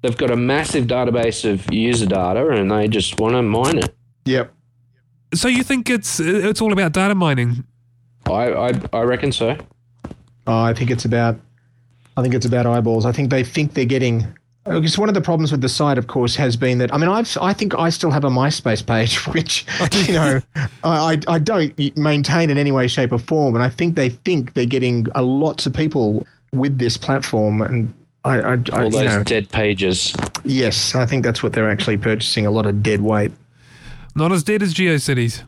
[0.03, 3.95] they've got a massive database of user data, and they just want to mine it.
[4.25, 4.53] yep.
[5.35, 7.65] So you think it's it's all about data mining?
[8.27, 9.57] I, I, I reckon so.
[10.47, 11.41] Oh, I think it's about,
[12.17, 13.07] I think it's about eyeballs.
[13.07, 14.37] I think they think they're getting.
[14.65, 17.09] Because one of the problems with the site, of course, has been that I mean,
[17.09, 19.67] I've I think I still have a MySpace page, which
[20.07, 20.41] you know
[20.85, 24.11] I I I don't maintain in any way, shape, or form, and I think they
[24.11, 27.93] think they're getting a lots of people with this platform, and
[28.25, 30.15] I, I, I All you those know, dead pages.
[30.45, 33.33] yes, I think that's what they're actually purchasing a lot of dead weight.
[34.15, 35.43] Not as dead as GeoCities.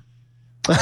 [0.66, 0.72] So,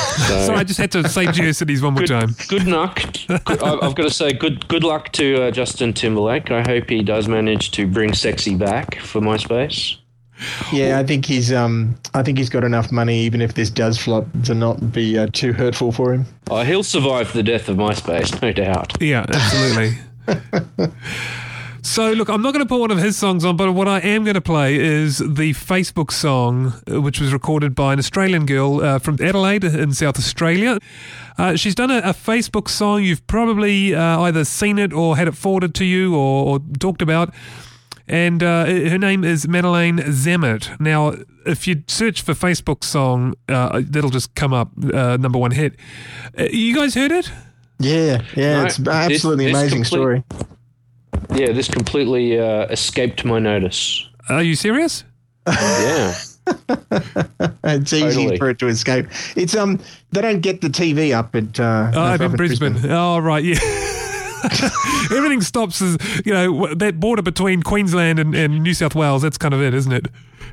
[0.47, 2.37] Sorry, I just had to say GeoCities one more good, time.
[2.49, 3.03] good luck.
[3.27, 6.51] Good- I- I've got to say, good good luck to uh, Justin Timberlake.
[6.53, 9.97] I hope he does manage to bring sexy back for MySpace.
[10.73, 13.97] Yeah, I think he's um I think he's got enough money, even if this does
[13.99, 16.27] flop, to not be uh, too hurtful for him.
[16.51, 19.01] Oh, he'll survive the death of MySpace, no doubt.
[19.01, 19.99] Yeah, absolutely.
[21.83, 23.99] so, look, I'm not going to put one of his songs on, but what I
[24.01, 28.47] am going to play is the Facebook song, uh, which was recorded by an Australian
[28.47, 30.79] girl uh, from Adelaide in South Australia.
[31.39, 33.03] Uh, she's done a, a Facebook song.
[33.03, 37.03] You've probably uh, either seen it or had it forwarded to you or, or talked
[37.03, 37.35] about.
[38.09, 40.79] And uh, her name is Madeleine Zammit.
[40.81, 41.15] Now,
[41.47, 45.75] if you search for Facebook song, uh, that'll just come up, uh, number one hit.
[46.39, 47.31] Uh, you guys heard it?
[47.79, 50.25] Yeah, yeah, No, it's this- absolutely this amazing complete- story.
[51.35, 54.09] Yeah, this completely uh, escaped my notice.
[54.29, 55.05] Are you serious?
[55.47, 56.15] Yeah.
[57.65, 59.07] It's easy for it to escape.
[59.37, 59.79] It's um
[60.11, 62.77] they don't get the TV up at uh, Oh, up I'm in at Brisbane.
[62.91, 63.59] Oh, right, yeah.
[65.17, 69.23] Everything stops as you know that border between Queensland and, and New South Wales.
[69.23, 70.07] That's kind of it, isn't it?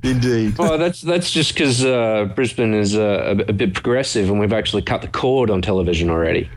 [0.03, 0.57] Indeed.
[0.59, 4.53] Well, that's that's just because uh, Brisbane is uh, a, a bit progressive, and we've
[4.53, 6.49] actually cut the cord on television already.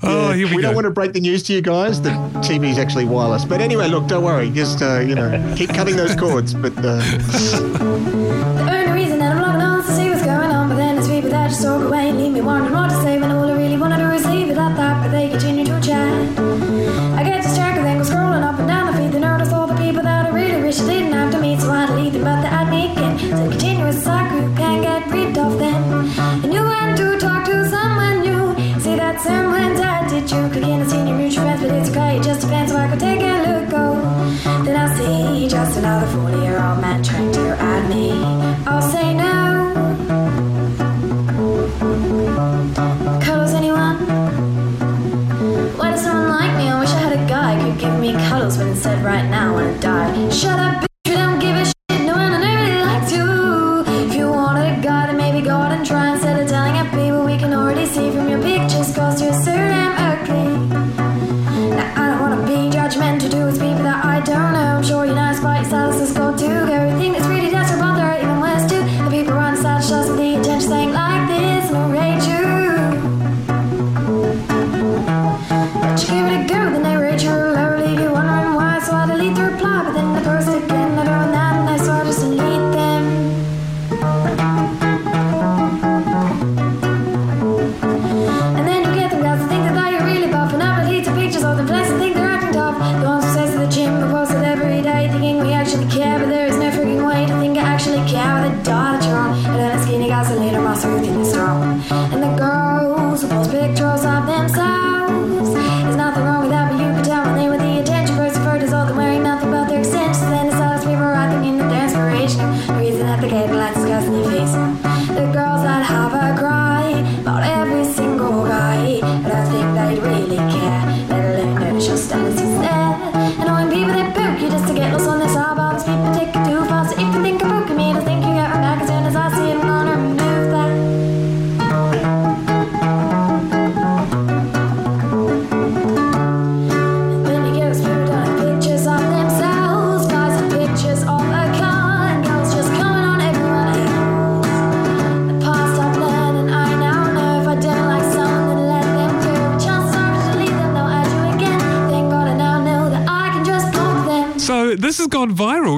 [0.00, 0.68] Oh, here we, we go.
[0.68, 2.12] don't want to break the news to you guys that
[2.44, 3.44] TV is actually wireless.
[3.44, 4.48] But anyway, look, don't worry.
[4.48, 6.54] Just uh, you know, keep cutting those cords.
[6.54, 7.02] But uh,
[100.18, 101.37] guys that later muscle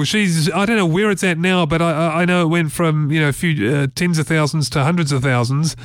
[0.03, 3.11] She's I don't know where it's at now, but I I know it went from
[3.11, 5.75] you know a few uh, tens of thousands to hundreds of thousands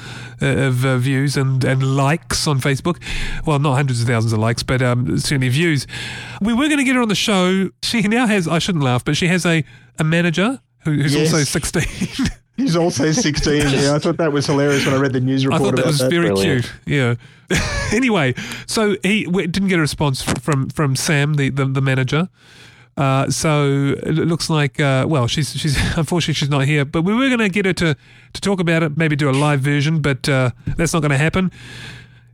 [0.42, 3.02] uh, of uh, views and and likes on Facebook.
[3.46, 5.87] Well, not hundreds of thousands of likes, but um, certainly views.
[6.40, 7.70] We were going to get her on the show.
[7.83, 9.64] She now has I shouldn't laugh, but she has a
[9.98, 11.33] a manager who, who's Yes.
[11.33, 11.83] also 16.
[12.57, 13.68] He's also 16.
[13.68, 15.61] yeah, I thought that was hilarious when I read the news report.
[15.61, 16.11] I thought that about was that.
[16.11, 16.64] very Brilliant.
[16.64, 16.74] cute.
[16.87, 17.14] Yeah.
[17.92, 18.35] anyway,
[18.66, 22.29] so he didn't get a response from from Sam, the the, the manager.
[22.96, 27.12] Uh, so it looks like uh, well, she's she's unfortunately she's not here, but we
[27.14, 27.96] were going to get her to
[28.32, 31.18] to talk about it, maybe do a live version, but uh, that's not going to
[31.18, 31.50] happen.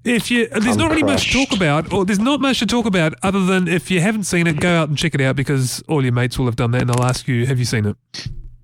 [0.05, 2.66] If you there's I'm not really much to talk about, or there's not much to
[2.66, 5.37] talk about other than if you haven't seen it, go out and check it out
[5.37, 7.87] because all your mates will have done that, and they'll ask you, "Have you seen
[7.87, 7.96] it?"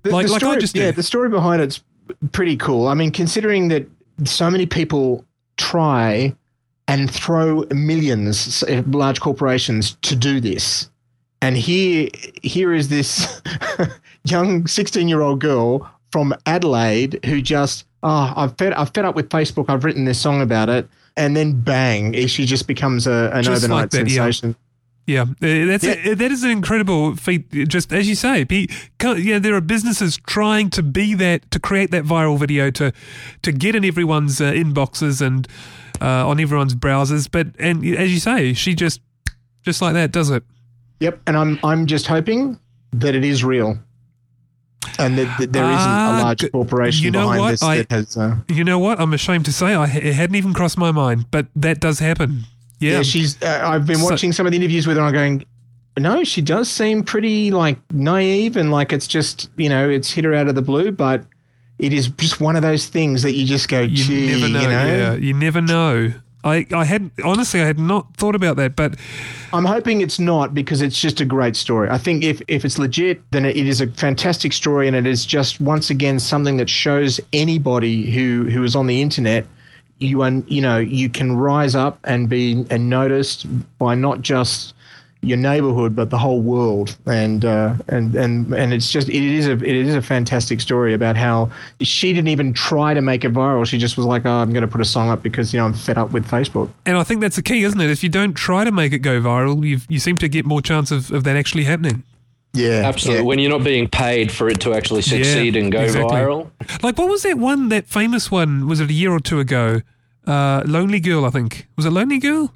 [0.03, 0.95] The- Like- the like I story, just yeah, did.
[0.95, 1.81] the story behind it's
[2.31, 2.87] pretty cool.
[2.87, 3.85] I mean, considering that
[4.25, 5.23] so many people
[5.57, 6.33] try
[6.87, 10.89] and throw millions, large corporations, to do this,
[11.41, 12.09] and here,
[12.41, 13.41] here is this
[14.23, 19.65] young sixteen-year-old girl from Adelaide who just, oh, I've fed, I've fed up with Facebook.
[19.69, 23.63] I've written this song about it, and then bang, she just becomes a, an Just
[23.63, 24.15] overnight like that, yeah.
[24.15, 24.55] sensation.
[25.09, 25.95] Yeah, uh, that's Yeah.
[26.11, 27.49] A, that is an incredible feat.
[27.67, 28.45] Just as you say,
[29.01, 32.93] yeah, there are businesses trying to be that to create that viral video to
[33.41, 35.47] to get in everyone's uh, inboxes and
[35.99, 37.27] uh, on everyone's browsers.
[37.29, 39.01] But and as you say, she just
[39.63, 40.43] just like that does it.
[40.99, 42.59] Yep, and I'm I'm just hoping
[42.93, 43.77] that it is real,
[44.97, 47.51] and that, that there isn't Ah, a large corporation you know behind what?
[47.51, 48.17] this I- that has.
[48.17, 48.99] Uh, You know what?
[48.99, 52.43] I'm ashamed to say I it hadn't even crossed my mind, but that does happen.
[52.79, 53.01] Yeah, yeah.
[53.03, 53.41] she's.
[53.41, 55.03] Uh, I've been So- watching some of the interviews with her.
[55.03, 55.45] and I'm going.
[55.97, 60.23] No, she does seem pretty like naive and like it's just you know it's hit
[60.23, 61.25] her out of the blue, but
[61.77, 64.61] it is just one of those things that you just go, you never know.
[64.61, 64.85] you know.
[64.85, 66.13] Yeah, you never know.
[66.43, 68.95] I I had honestly I had not thought about that, but
[69.51, 71.89] I'm hoping it's not because it's just a great story.
[71.89, 75.25] I think if, if it's legit, then it is a fantastic story, and it is
[75.25, 79.45] just once again something that shows anybody who, who is on the internet,
[79.99, 83.45] you un, you know you can rise up and be and noticed
[83.77, 84.73] by not just
[85.21, 89.47] your neighborhood but the whole world and uh, and and and it's just it is
[89.47, 91.49] a it is a fantastic story about how
[91.81, 94.61] she didn't even try to make it viral she just was like oh I'm going
[94.61, 97.03] to put a song up because you know I'm fed up with Facebook And I
[97.03, 97.89] think that's the key, isn't it?
[97.89, 100.61] If you don't try to make it go viral, you you seem to get more
[100.61, 102.03] chance of, of that actually happening.
[102.53, 103.23] yeah Absolutely.
[103.23, 103.27] yeah.
[103.27, 106.15] When you're not being paid for it to actually succeed and go exactly.
[106.15, 106.49] viral.
[106.81, 108.67] Like, what was that one, that famous one?
[108.67, 109.81] Was it a year or two ago?
[110.25, 111.67] Uh, Lonely Girl, I think.
[111.75, 112.53] Was it Lonely Girl?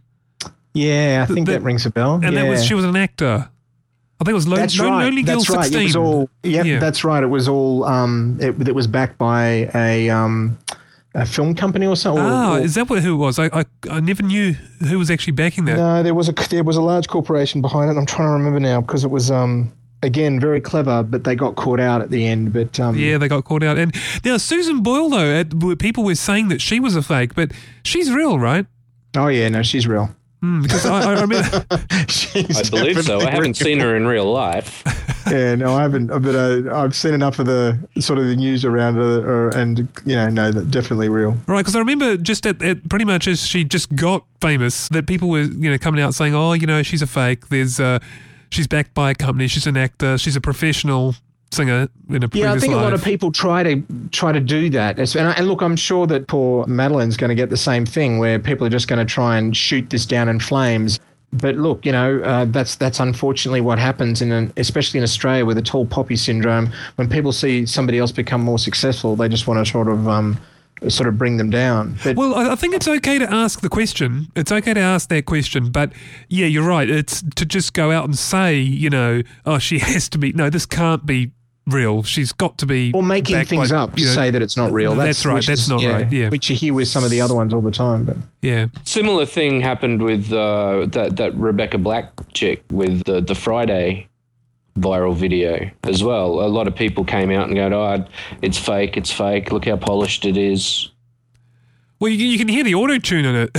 [0.74, 2.16] Yeah, I think the- that rings a bell.
[2.16, 2.44] And yeah.
[2.44, 3.50] that was she was an actor.
[4.20, 5.04] I think it was Lon- That's right.
[5.04, 5.64] Lonely Girl that's right.
[5.66, 5.82] 16.
[5.82, 6.30] It was all.
[6.44, 6.80] Yep, Yeah.
[6.80, 7.22] that's right.
[7.24, 7.84] It was all.
[7.84, 10.58] Um, it, it was backed by a um,
[11.14, 12.24] a film company or something.
[12.24, 13.38] Ah, or- is that what who it was?
[13.38, 14.54] I, I I never knew
[14.88, 15.78] who was actually backing that.
[15.78, 17.98] no, there was a there was a large corporation behind it.
[17.98, 19.72] I'm trying to remember now because it was um
[20.04, 22.54] again very clever, but they got caught out at the end.
[22.54, 23.78] But um, Yeah, they got caught out.
[23.78, 27.52] And now Susan Boyle, though, at, people were saying that she was a fake, but
[27.84, 28.66] she's real, right?
[29.18, 30.10] Oh yeah, no, she's real.
[30.44, 31.66] Mm, because I, I remember.
[32.10, 33.22] she's I believe so.
[33.22, 33.66] I haven't real.
[33.66, 34.84] seen her in real life.
[35.32, 36.08] Yeah, no, I haven't.
[36.08, 39.88] But uh, I've seen enough of the sort of the news around her, or, and
[40.06, 41.38] you know, no, that definitely real.
[41.48, 45.08] Right, because I remember just at, at pretty much as she just got famous, that
[45.08, 47.48] people were you know coming out saying, "Oh, you know, she's a fake.
[47.48, 48.00] There's uh,
[48.50, 49.48] she's backed by a company.
[49.48, 50.18] She's an actor.
[50.18, 51.16] She's a professional
[51.54, 54.32] singer in a previous Yeah, I think life." a lot of people try to try
[54.32, 55.00] to do that.
[55.00, 58.40] And, and look, I'm sure that poor Madelaine's going to get the same thing, where
[58.40, 61.00] people are just going to try and shoot this down in flames.
[61.34, 65.46] But look, you know, uh, that's that's unfortunately what happens in, an, especially in Australia
[65.46, 66.72] with the tall poppy syndrome.
[66.96, 70.40] When people see somebody else become more successful, they just want to sort of um,
[70.90, 71.98] sort of bring them down.
[72.04, 74.28] But Well, I I think it's okay to ask the question.
[74.36, 75.92] It's okay to ask that question, but
[76.28, 76.90] yeah, you're right.
[76.90, 80.34] It's to just go out and say, you know, oh, she has to be.
[80.34, 81.32] No, this can't be
[81.68, 82.04] real.
[82.04, 82.92] She's got to be.
[82.94, 84.96] or making things by, up you to know, say that it's not real.
[84.96, 86.30] That's right, which that's not right, yeah.
[86.30, 88.06] which you hear with some of the other ones all the time.
[88.06, 88.68] But Yeah.
[88.84, 94.08] Similar thing happened with uh, that that Rebecca Black chick with the the Friday
[94.78, 96.42] viral video as well.
[96.42, 98.06] A lot of people came out and go, "Oh,
[98.42, 98.98] it's fake.
[98.98, 99.52] It's fake.
[99.52, 100.90] Look how polished it is."
[102.00, 103.52] Well, you, you can hear the auto tune in it.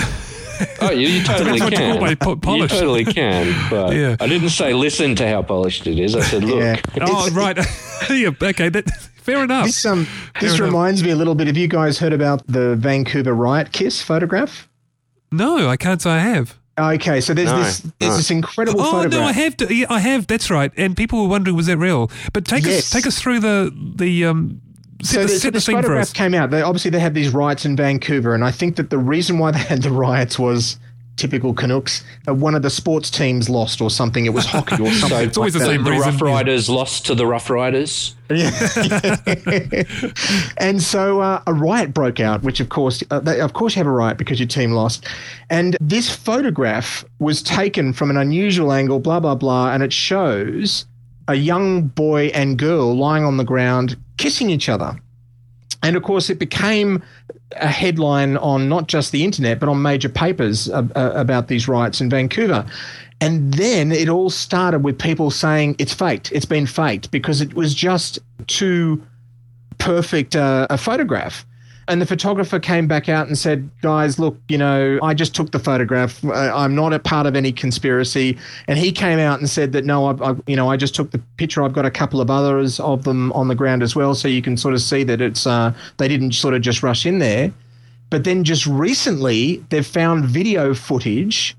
[0.81, 1.93] Oh, you, you totally That's you can.
[1.93, 3.71] call by po- you totally can.
[3.71, 4.17] But Yeah.
[4.21, 6.15] I didn't say listen to how polished it is.
[6.15, 6.61] I said look.
[6.61, 7.59] yeah, oh, right.
[8.11, 8.31] yeah.
[8.43, 8.69] Okay.
[8.69, 9.67] That, fair enough.
[9.67, 10.07] This um
[10.41, 10.75] this Fair enough.
[10.75, 11.47] reminds me a little bit.
[11.47, 14.69] Have you guys heard about the Vancouver riot kiss photograph?
[15.33, 16.57] no, I can't say I have.
[16.79, 18.17] Okay, so there's No, this there's no.
[18.17, 19.21] this incredible Oh photograph.
[19.21, 19.57] no, I have.
[19.59, 20.27] To, yeah, I have.
[20.27, 20.73] That's right.
[20.77, 22.11] And people were wondering, was that real?
[22.33, 24.61] But take us, take us through the the um.
[25.03, 26.51] So the, the, so this photograph came out.
[26.51, 29.51] They, obviously, they had these riots in Vancouver, and I think that the reason why
[29.51, 30.79] they had the riots was
[31.17, 32.05] typical Canucks.
[32.27, 34.27] Uh, one of the sports teams lost, or something.
[34.27, 35.21] It was hockey or something.
[35.21, 35.75] It's always like the that.
[35.75, 36.27] same The reason, Rough yeah.
[36.27, 38.15] Riders lost to the Rough Riders.
[40.57, 43.81] and so uh, a riot broke out, which of course, uh, they, of course, you
[43.81, 45.07] have a riot because your team lost.
[45.51, 50.87] And this photograph was taken from an unusual angle, blah blah blah, and it shows
[51.29, 54.99] a young boy and girl lying on the ground kissing each other.
[55.83, 57.03] And of course, it became
[57.57, 61.69] a headline on not just the internet, but on major papers uh, uh, about these
[61.69, 62.67] riots in Vancouver.
[63.21, 67.55] And then it all started with people saying it's faked, it's been faked, because it
[67.55, 69.03] was just too
[69.79, 71.47] perfect uh, a photograph.
[71.89, 75.51] And the photographer came back out and said, "Guys, look, you know, I just took
[75.51, 76.25] the photograph.
[76.25, 80.07] I'm not a part of any conspiracy." And he came out and said that no,
[80.07, 81.63] I, I, you know, I just took the picture.
[81.63, 84.43] I've got a couple of others of them on the ground as well, so you
[84.43, 87.53] can sort of see that it's uh, they didn't sort of just rush in there.
[88.11, 91.57] But then just recently, they've found video footage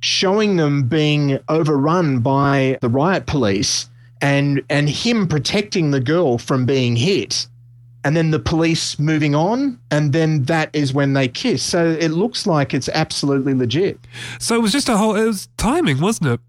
[0.00, 3.88] showing them being overrun by the riot police
[4.20, 7.46] and and him protecting the girl from being hit
[8.04, 11.62] and then the police moving on, and then that is when they kiss.
[11.62, 13.98] So it looks like it's absolutely legit.
[14.38, 15.16] So it was just a whole.
[15.16, 16.40] It was timing, wasn't it?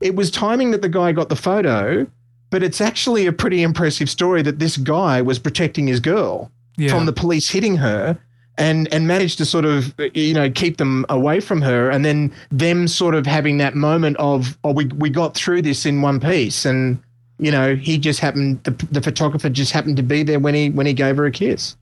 [0.00, 2.06] It was timing that the guy got the photo,
[2.50, 6.90] but it's actually a pretty impressive story that this guy was protecting his girl Yeah.
[6.90, 8.18] from the police hitting her.
[8.58, 12.30] And, and managed to sort of you know keep them away from her and then
[12.50, 16.20] them sort of having that moment of oh we, we got through this in one
[16.20, 17.00] piece and
[17.40, 20.70] you know he just happened the, the photographer just happened to be there when he
[20.70, 21.76] when he gave her a kiss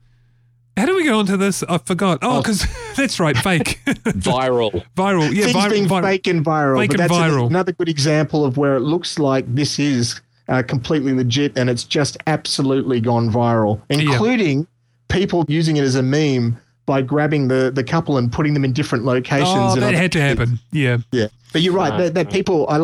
[0.77, 1.65] How do we go onto this?
[1.65, 2.21] I forgot.
[2.23, 2.41] Oh, Oh.
[2.43, 2.65] because
[2.97, 4.85] that's right, fake, Viral.
[4.97, 5.35] viral.
[5.35, 6.03] Yeah, things being viral.
[6.03, 6.79] fake and viral.
[6.79, 7.47] Fake but and that's an- viral.
[7.49, 11.83] another good example of where it looks like this is uh, completely legit and it's
[11.85, 14.67] just absolutely gone viral, including
[15.09, 16.57] people using it as a meme
[16.87, 19.49] by grabbing the, the couple and putting them in different locations.
[19.51, 20.59] Oh, that had to happen.
[20.73, 20.99] Yeah.
[21.13, 21.97] Yeah, but you're right.
[21.97, 22.79] That, that people, I,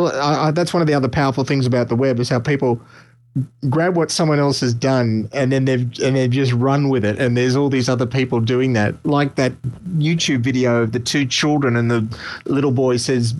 [0.47, 2.81] I, that's one of the other powerful things about the web is how people
[3.69, 7.19] grab what someone else has done and then they've and they've just run with it.
[7.19, 9.53] And there's all these other people doing that, like that
[9.97, 12.07] YouTube video of the two children and the
[12.45, 13.35] little boy says,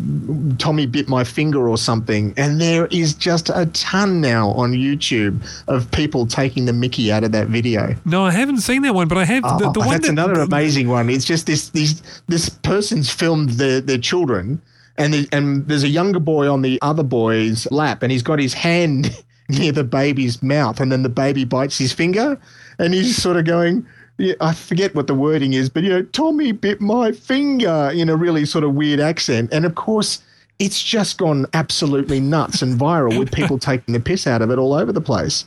[0.59, 2.35] "Tommy bit my finger" or something.
[2.37, 7.23] And there is just a ton now on YouTube of people taking the Mickey out
[7.23, 7.95] of that video.
[8.05, 10.07] No, I haven't seen that one, but I have oh, the, Oh, the one that's
[10.07, 11.09] that, another amazing one.
[11.09, 14.61] It's just this these this person's filmed their their children,
[14.97, 18.39] and the, and there's a younger boy on the other boy's lap, and he's got
[18.39, 22.39] his hand near the baby's mouth, and then the baby bites his finger,
[22.79, 23.87] and he's sort of going.
[24.17, 28.09] Yeah, I forget what the wording is, but you know, Tommy bit my finger in
[28.09, 30.23] a really sort of weird accent, and of course.
[30.61, 34.59] It's just gone absolutely nuts and viral with people taking the piss out of it
[34.59, 35.47] all over the place.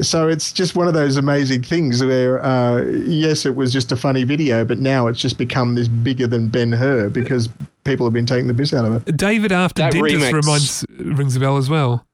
[0.00, 3.96] So it's just one of those amazing things where, uh, yes, it was just a
[3.96, 7.48] funny video, but now it's just become this bigger than Ben Hur because
[7.84, 9.16] people have been taking the piss out of it.
[9.16, 10.84] David after That dentist remix- reminds
[11.16, 12.04] rings a bell as well.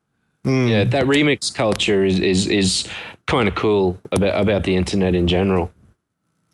[0.44, 2.88] Yeah, that remix culture is is, is
[3.26, 5.70] kind of cool about about the internet in general.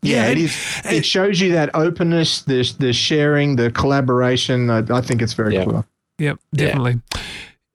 [0.02, 0.50] Yeah, Yeah, it
[0.84, 4.70] and- It shows you that openness, the the sharing, the collaboration.
[4.70, 5.64] I, I think it's very Yeah.
[5.64, 5.84] clever.
[6.18, 7.00] Yep, definitely.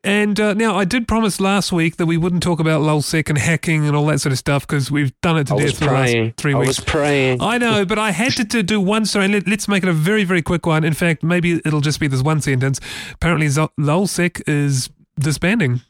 [0.03, 3.37] And uh, now I did promise last week that we wouldn't talk about LulzSec and
[3.37, 5.85] hacking and all that sort of stuff because we've done it to I death for
[5.85, 6.67] the last three I weeks.
[6.67, 7.41] I was praying.
[7.41, 9.27] I know, but I had to, to do one story.
[9.27, 10.83] Let, let's make it a very, very quick one.
[10.83, 12.79] In fact, maybe it'll just be this one sentence.
[13.13, 14.89] Apparently, LulzSec is
[15.19, 15.81] disbanding.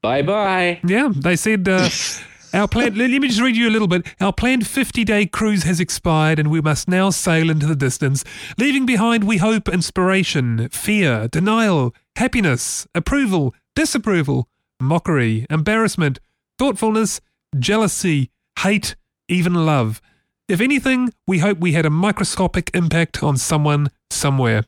[0.00, 0.80] Bye bye.
[0.86, 1.88] Yeah, they said uh,
[2.54, 2.94] our plan.
[2.94, 4.06] Let me just read you a little bit.
[4.20, 8.24] Our planned 50-day cruise has expired, and we must now sail into the distance,
[8.56, 14.48] leaving behind, we hope, inspiration, fear, denial, happiness, approval, disapproval,
[14.80, 16.20] mockery, embarrassment,
[16.58, 17.20] thoughtfulness,
[17.58, 18.30] jealousy,
[18.60, 18.94] hate,
[19.28, 20.00] even love.
[20.48, 24.64] If anything, we hope we had a microscopic impact on someone somewhere.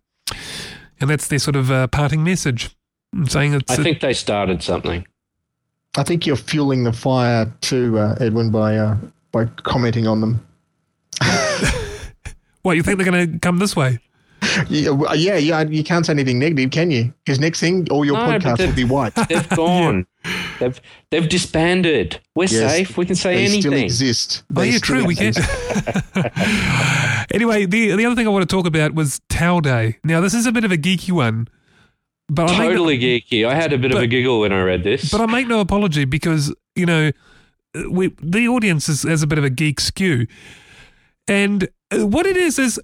[1.00, 2.70] And that's their sort of uh, parting message,
[3.28, 3.70] saying it's.
[3.70, 5.06] I think they started something.
[5.96, 8.96] I think you're fueling the fire too, uh, Edwin, by uh,
[9.32, 10.46] by commenting on them.
[12.62, 13.98] what you think they're going to come this way?
[14.68, 15.62] Yeah, yeah, yeah.
[15.62, 17.12] You can't say anything negative, can you?
[17.24, 19.14] Because next thing, all your No, but podcast the- will be white.
[19.28, 20.06] They've gone.
[20.60, 20.80] They've
[21.10, 22.20] they've disbanded.
[22.34, 22.96] We're Yes, safe.
[22.96, 23.84] We can say they still anything.
[23.84, 24.42] exist.
[24.54, 25.04] Oh, They yeah, still true.
[25.06, 25.32] We can.
[27.32, 29.98] anyway, the the other thing I want to talk about was Tau Day.
[30.04, 31.48] Now, this is a bit of a geeky one,
[32.28, 33.46] but I make no, Totally geeky.
[33.46, 35.10] I had a bit of a giggle when I read this.
[35.10, 37.10] but I make no apology because you know
[37.90, 40.26] we the audience is, has a bit of a geek skew,
[41.28, 42.80] and uh, what it is is.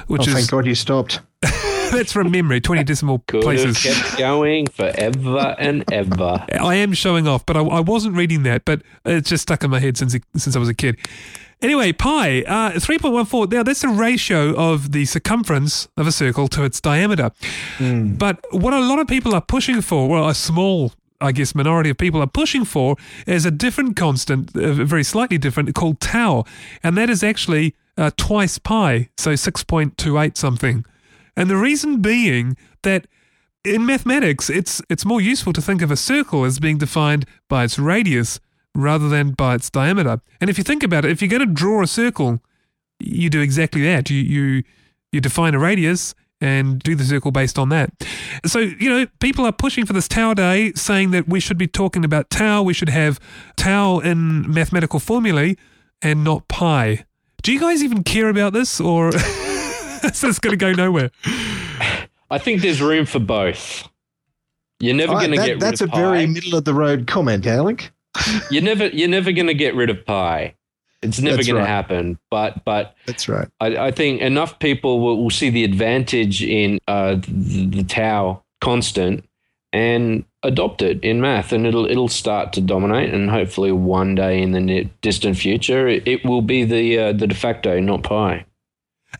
[0.06, 1.18] which Oh, is thank God you stopped.
[1.92, 3.82] that's from memory, 20 decimal Could places.
[3.82, 6.44] have kept going forever and ever.
[6.52, 9.70] I am showing off, but I, I wasn't reading that, but it's just stuck in
[9.70, 10.96] my head since since I was a kid.
[11.62, 13.50] Anyway, pi, uh, 3.14.
[13.50, 17.30] Now, that's the ratio of the circumference of a circle to its diameter.
[17.78, 21.88] But what a lot of people are pushing for, well, a small I guess, minority
[21.88, 26.44] of people are pushing for is a different constant, uh, very slightly different, called tau.
[26.82, 30.84] And that is actually uh, twice pi, so 6.28 something.
[31.36, 33.06] And the reason being that
[33.64, 37.64] in mathematics, it's, it's more useful to think of a circle as being defined by
[37.64, 38.40] its radius
[38.74, 40.20] rather than by its diameter.
[40.40, 42.40] And if you think about it, if you're going to draw a circle,
[42.98, 44.08] you do exactly that.
[44.10, 44.62] You, you,
[45.12, 47.90] you define a radius and do the circle based on that.
[48.44, 51.66] So, you know, people are pushing for this Tau Day, saying that we should be
[51.66, 53.18] talking about Tau, we should have
[53.56, 55.56] Tau in mathematical formulae
[56.02, 57.06] and not pi.
[57.42, 59.12] Do you guys even care about this or
[60.04, 61.10] is this going to go nowhere?
[62.30, 63.88] I think there's room for both.
[64.80, 66.00] You're never going to that- get that's rid of pi.
[66.00, 67.90] That's a of very middle of the road comment, Alec.
[68.50, 70.54] You're never you're never going to get rid of pi.
[71.02, 71.62] It's never going right.
[71.62, 72.18] to happen.
[72.30, 73.48] But but That's right.
[73.60, 78.42] I, I think enough people will, will see the advantage in uh, the, the tau
[78.60, 79.28] constant
[79.72, 83.12] and adopt it in math, and it'll it'll start to dominate.
[83.12, 87.12] And hopefully, one day in the near, distant future, it, it will be the uh,
[87.12, 88.45] the de facto, not pi.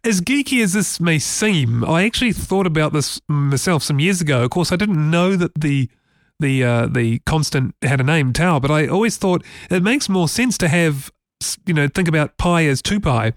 [0.04, 4.44] As geeky as this may seem, I actually thought about this myself some years ago.
[4.44, 5.88] Of course, I didn't know that the
[6.38, 10.28] the uh, the constant had a name, tau, but I always thought it makes more
[10.28, 11.10] sense to have
[11.66, 13.32] you know think about pi as two pi.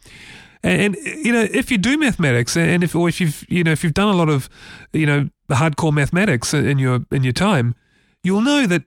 [0.62, 3.72] And, and you know, if you do mathematics, and if or if you've you know
[3.72, 4.49] if you've done a lot of
[4.93, 7.76] you know hardcore mathematics in your in your time,
[8.24, 8.84] you'll know that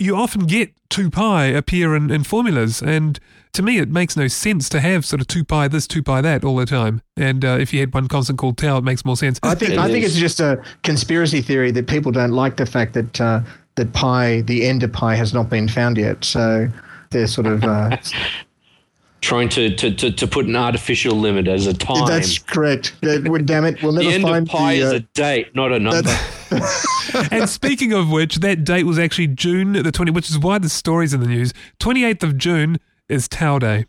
[0.00, 2.82] you often get 2 pi appear in, in formulas.
[2.82, 3.20] And
[3.52, 6.20] to me, it makes no sense to have sort of 2 pi this, 2 pi
[6.22, 7.02] that all the time.
[7.16, 9.38] And uh, if you had one constant called tau, it makes more sense.
[9.42, 12.66] I think It I think it's just a conspiracy theory that people don't like the
[12.66, 13.40] fact that uh,
[13.76, 16.24] that pi, the end of pi, has not been found yet.
[16.24, 16.68] So
[17.10, 17.96] they're sort of uh,
[19.20, 22.06] Trying to, to, to, to put an artificial limit as a time.
[22.06, 22.94] that's correct.
[23.02, 25.54] That- well, damn it, we'll the end find of pi the, is uh, a date,
[25.54, 26.10] not a number.
[27.30, 30.68] and speaking of which, that date was actually June the 20, which is why the
[30.68, 31.52] story's in the news.
[31.78, 32.78] 28th of June
[33.08, 33.86] is Tau Day.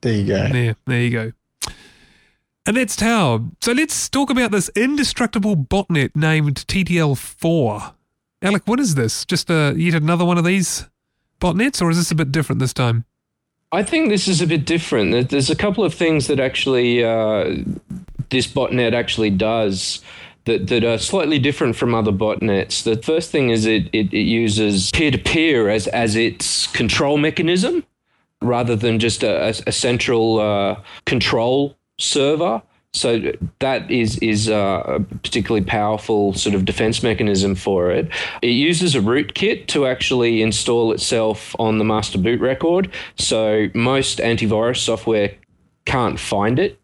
[0.00, 0.48] there you go.
[0.48, 1.32] There, there you go.
[2.66, 3.44] And that's Tau.
[3.60, 7.94] So let's talk about this indestructible botnet named TDL-4.
[8.42, 9.24] Alec, what is this?
[9.24, 10.86] Just uh, yet another one of these
[11.40, 13.04] botnets, or is this a bit different this time?
[13.72, 15.30] I think this is a bit different.
[15.30, 17.56] There's a couple of things that actually uh,
[18.30, 20.02] this botnet actually does
[20.46, 22.82] that, that are slightly different from other botnets.
[22.82, 27.18] The first thing is it, it, it uses peer to peer as as its control
[27.18, 27.84] mechanism
[28.40, 32.62] rather than just a, a, central uh, control server.
[32.92, 38.08] So that is is uh, a particularly powerful sort of defense mechanism for it.
[38.40, 42.90] It uses a rootkit to actually install itself on the master boot record.
[43.18, 45.34] So most antivirus software
[45.84, 46.80] can't find it.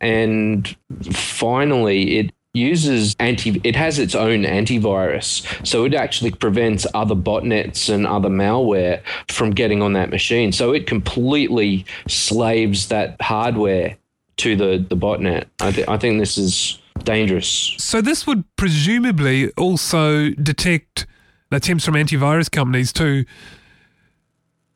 [0.00, 0.76] And
[1.10, 5.44] finally, it uses anti it has its own antivirus.
[5.66, 10.52] So it actually prevents other botnets and other malware from getting on that machine.
[10.52, 13.96] So it completely slaves that hardware
[14.38, 15.44] to the the botnet.
[15.60, 17.74] I, th- I think this is dangerous.
[17.78, 21.06] So this would presumably also detect
[21.52, 23.24] attempts from antivirus companies to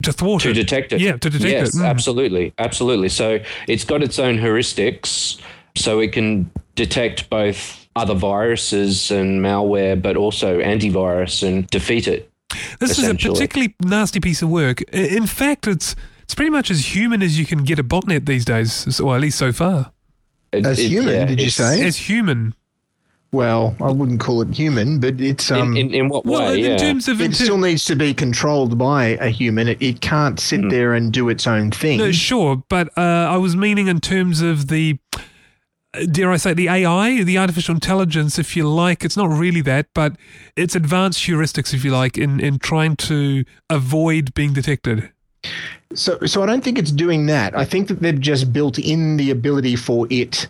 [0.02, 0.54] to thwart to it.
[0.54, 1.00] detect it.
[1.00, 1.80] Yeah, to detect yes it.
[1.80, 1.86] Mm.
[1.86, 2.54] absolutely.
[2.58, 3.08] Absolutely.
[3.08, 5.40] So it's got its own heuristics
[5.76, 6.50] so it can
[6.84, 12.30] detect both other viruses and malware but also antivirus and defeat it
[12.78, 14.80] This is a particularly nasty piece of work.
[14.92, 18.44] In fact, it's it's pretty much as human as you can get a botnet these
[18.44, 19.92] days, or at least so far.
[20.52, 21.84] It- As it- human, yeah, did you say?
[21.86, 22.54] As human.
[23.32, 26.58] Well, I wouldn't call it human, but it's um, in, in, in what Well, way
[26.58, 29.68] in yeah terms of it ter- still needs to be controlled by a human.
[29.68, 31.98] It, it can't sit there and do its own thing.
[31.98, 34.98] No, sure, but uh, I was meaning in terms of the,
[36.10, 39.04] dare I say, the AI, the artificial intelligence, if you like.
[39.04, 40.16] It's not really that, but
[40.56, 45.10] it's advanced heuristics, if you like, in, in trying to avoid being detected.
[45.94, 47.56] So, so I don't think it's doing that.
[47.56, 50.48] I think that they've just built in the ability for it,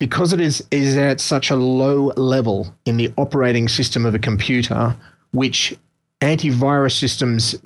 [0.00, 4.18] because it is is at such a low level in the operating system of a
[4.18, 4.96] computer,
[5.32, 5.76] which
[6.20, 7.56] antivirus systems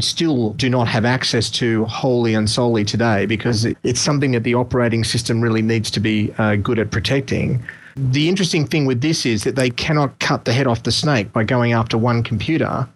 [0.00, 4.54] still do not have access to wholly and solely today, because it's something that the
[4.54, 7.62] operating system really needs to be uh, good at protecting.
[7.96, 11.32] The interesting thing with this is that they cannot cut the head off the snake
[11.32, 12.88] by going after one computer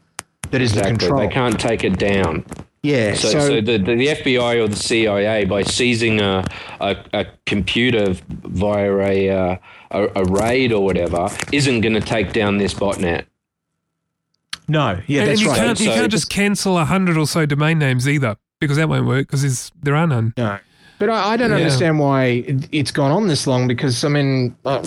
[0.51, 1.19] that is the control.
[1.19, 2.45] they can't take it down
[2.83, 6.45] Yeah, so, so, the, the, the FBI or the CIA, by seizing a,
[6.81, 9.57] a, a computer via a, uh,
[9.91, 13.25] a, a raid or whatever, isn't going to take down this botnet.
[14.69, 15.57] No, yeah, and that's you right.
[15.59, 18.89] can't, you So- can't just cancel a hundred or so domain names either, because that
[18.89, 20.33] won't work, because there are none.
[20.37, 20.59] No.
[21.01, 21.57] But I, I don't Yeah.
[21.57, 24.81] understand why it- it's gone on this long because I mean uh,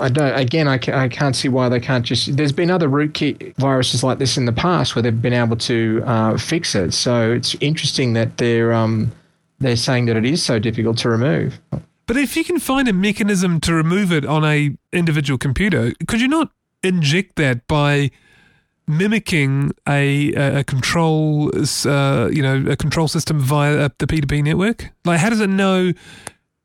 [0.00, 3.54] I don't again I, I can't see why they can't just there's been other rootkit
[3.56, 7.30] viruses like this in the past where they've been able to uh, fix it so
[7.30, 9.12] it's interesting that they're um,
[9.58, 11.60] they're saying that it is so difficult to remove.
[12.06, 16.22] But if you can find a mechanism to remove it on a individual computer, could
[16.22, 16.50] you not
[16.82, 18.10] inject that by
[18.90, 24.42] mimicking a a, a control uh, you know a control system via uh, the P2P
[24.44, 24.90] network?
[25.04, 25.92] Like, how does it know?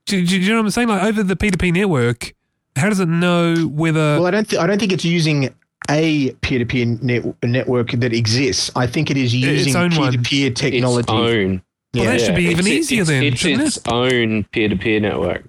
[0.06, 0.88] Do, do you know what I'm saying?
[0.88, 2.34] Like over the P2P network,
[2.76, 4.16] how does it know whether?
[4.18, 5.54] Well, I don't th- I don't think it's using
[5.90, 8.72] a peer-to-peer net- network that exists.
[8.76, 11.00] I think it is using own peer-to-peer technology.
[11.02, 11.62] Its own.
[11.94, 15.44] Well, that should be even it's- easier it's, then, It's shouldn't its own peer-to-peer network.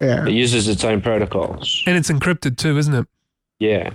[0.00, 0.26] Yeah.
[0.26, 1.82] It uses its own protocols.
[1.86, 3.06] and it's encrypted too, isn't it?
[3.58, 3.90] Yeah.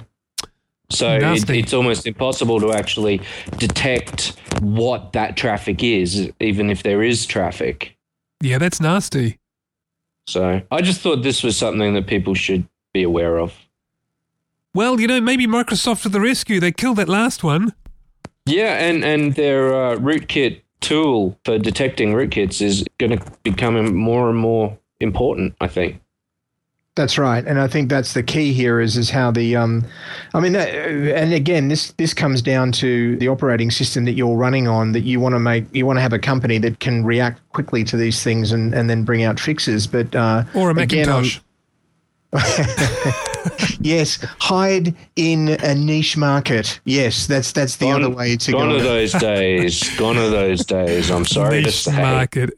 [0.90, 3.22] So it, it's almost impossible to actually
[3.58, 7.98] detect what that traffic is, even if there is traffic.
[8.42, 9.40] Yeah, that's nasty.
[10.28, 13.54] So I just thought this was something that people should be aware of.
[14.74, 16.60] Well, you know, maybe Microsoft to the rescue.
[16.60, 17.74] They killed that last one.
[18.46, 24.30] Yeah, and and their uh, rootkit tool for detecting rootkits is going to become more
[24.30, 25.56] and more important.
[25.62, 26.02] I think.
[26.96, 29.84] That's right, and I think that's the key here is is how the um,
[30.34, 34.38] I mean, that, and again, this this comes down to the operating system that you're
[34.38, 34.94] running on.
[34.94, 37.84] That you want to make, you want to have a company that can react quickly
[37.84, 39.88] to these things and and then bring out fixes.
[39.88, 41.40] But uh, Or a again, Macintosh.
[43.80, 46.80] yes, hide in a niche market.
[46.86, 48.78] Yes, that's that's the Gone- other way to Gone go.
[48.78, 49.96] Gone are those days.
[49.98, 51.12] Gone are those days.
[51.12, 52.02] I'm sorry to niche say.
[52.02, 52.52] market.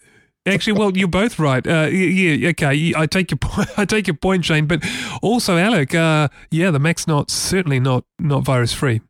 [0.47, 1.65] Actually, well, you're both right.
[1.65, 2.93] Uh, y- yeah, okay.
[2.95, 3.69] I take your point.
[3.77, 4.65] I take your point, Shane.
[4.65, 4.83] But
[5.21, 5.93] also, Alec.
[5.93, 9.01] Uh, yeah, the Mac's not certainly not not virus free.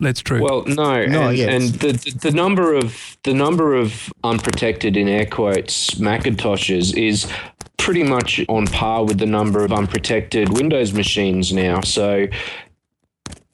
[0.00, 0.40] That's true.
[0.42, 1.48] Well, no, No, and, yes.
[1.52, 7.30] and the, the the number of the number of unprotected in air quotes Macintoshes is
[7.78, 11.80] pretty much on par with the number of unprotected Windows machines now.
[11.80, 12.26] So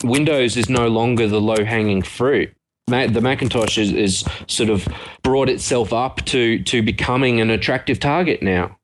[0.03, 2.54] Windows is no longer the low hanging fruit.
[2.89, 4.87] Ma- The Macintosh is, is sort of
[5.23, 8.77] brought itself up to to becoming an attractive target now.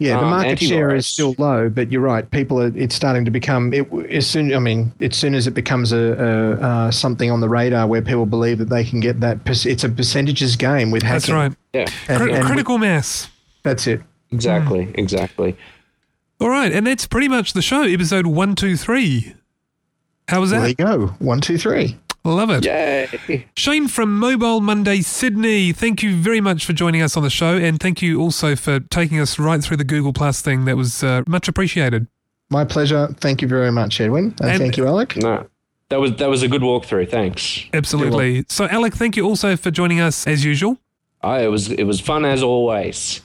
[0.00, 2.28] Yeah, the um, market share is still low, but you're right.
[2.30, 2.72] People are.
[2.76, 3.72] It's starting to become.
[3.74, 4.54] It, as soon.
[4.54, 8.00] I mean, as soon as it becomes a, a uh, something on the radar where
[8.02, 9.38] people believe that they can get that.
[9.46, 11.14] It's a percentages game with hacking.
[11.14, 11.52] that's right.
[11.72, 13.28] Yeah, And- Cri- and critical mass.
[13.64, 14.00] That's it.
[14.32, 14.92] exactly, Hmm.
[15.00, 15.56] exactly.
[16.40, 17.82] All right, and that's pretty much the show.
[17.82, 19.34] Episode one, two, three.
[20.28, 20.60] How was that?
[20.60, 21.06] There you go.
[21.18, 21.96] One, two, three.
[22.24, 22.64] Love it.
[22.64, 23.46] Yay!
[23.56, 27.56] Shane from Mobile Monday Sydney, thank you very much for joining us on the show,
[27.56, 30.64] and thank you also for taking us right through the Google Plus thing.
[30.66, 32.06] That was uh, much appreciated.
[32.50, 33.08] My pleasure.
[33.20, 34.34] Thank you very much, Edwin.
[34.40, 35.16] And, And- thank you, Alec.
[35.16, 35.46] No,
[35.88, 37.08] that was that was a good walkthrough.
[37.10, 37.64] Thanks.
[37.72, 38.44] Absolutely.
[38.48, 40.76] So, Alec, thank you also for joining us as usual.
[41.22, 43.20] Oh, it was it was fun as always.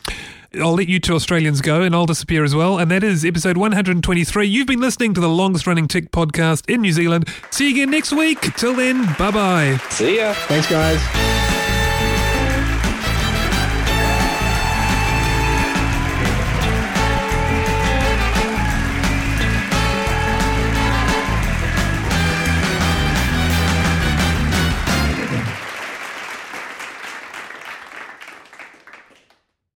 [0.61, 2.77] I'll let you two Australians go and I'll disappear as well.
[2.77, 4.47] And that is episode 123.
[4.47, 7.27] You've been listening to the longest running tech podcast in New Zealand.
[7.51, 8.39] See you again next week.
[8.55, 9.77] Till then, bye bye.
[9.89, 10.33] See ya.
[10.33, 11.52] Thanks, guys.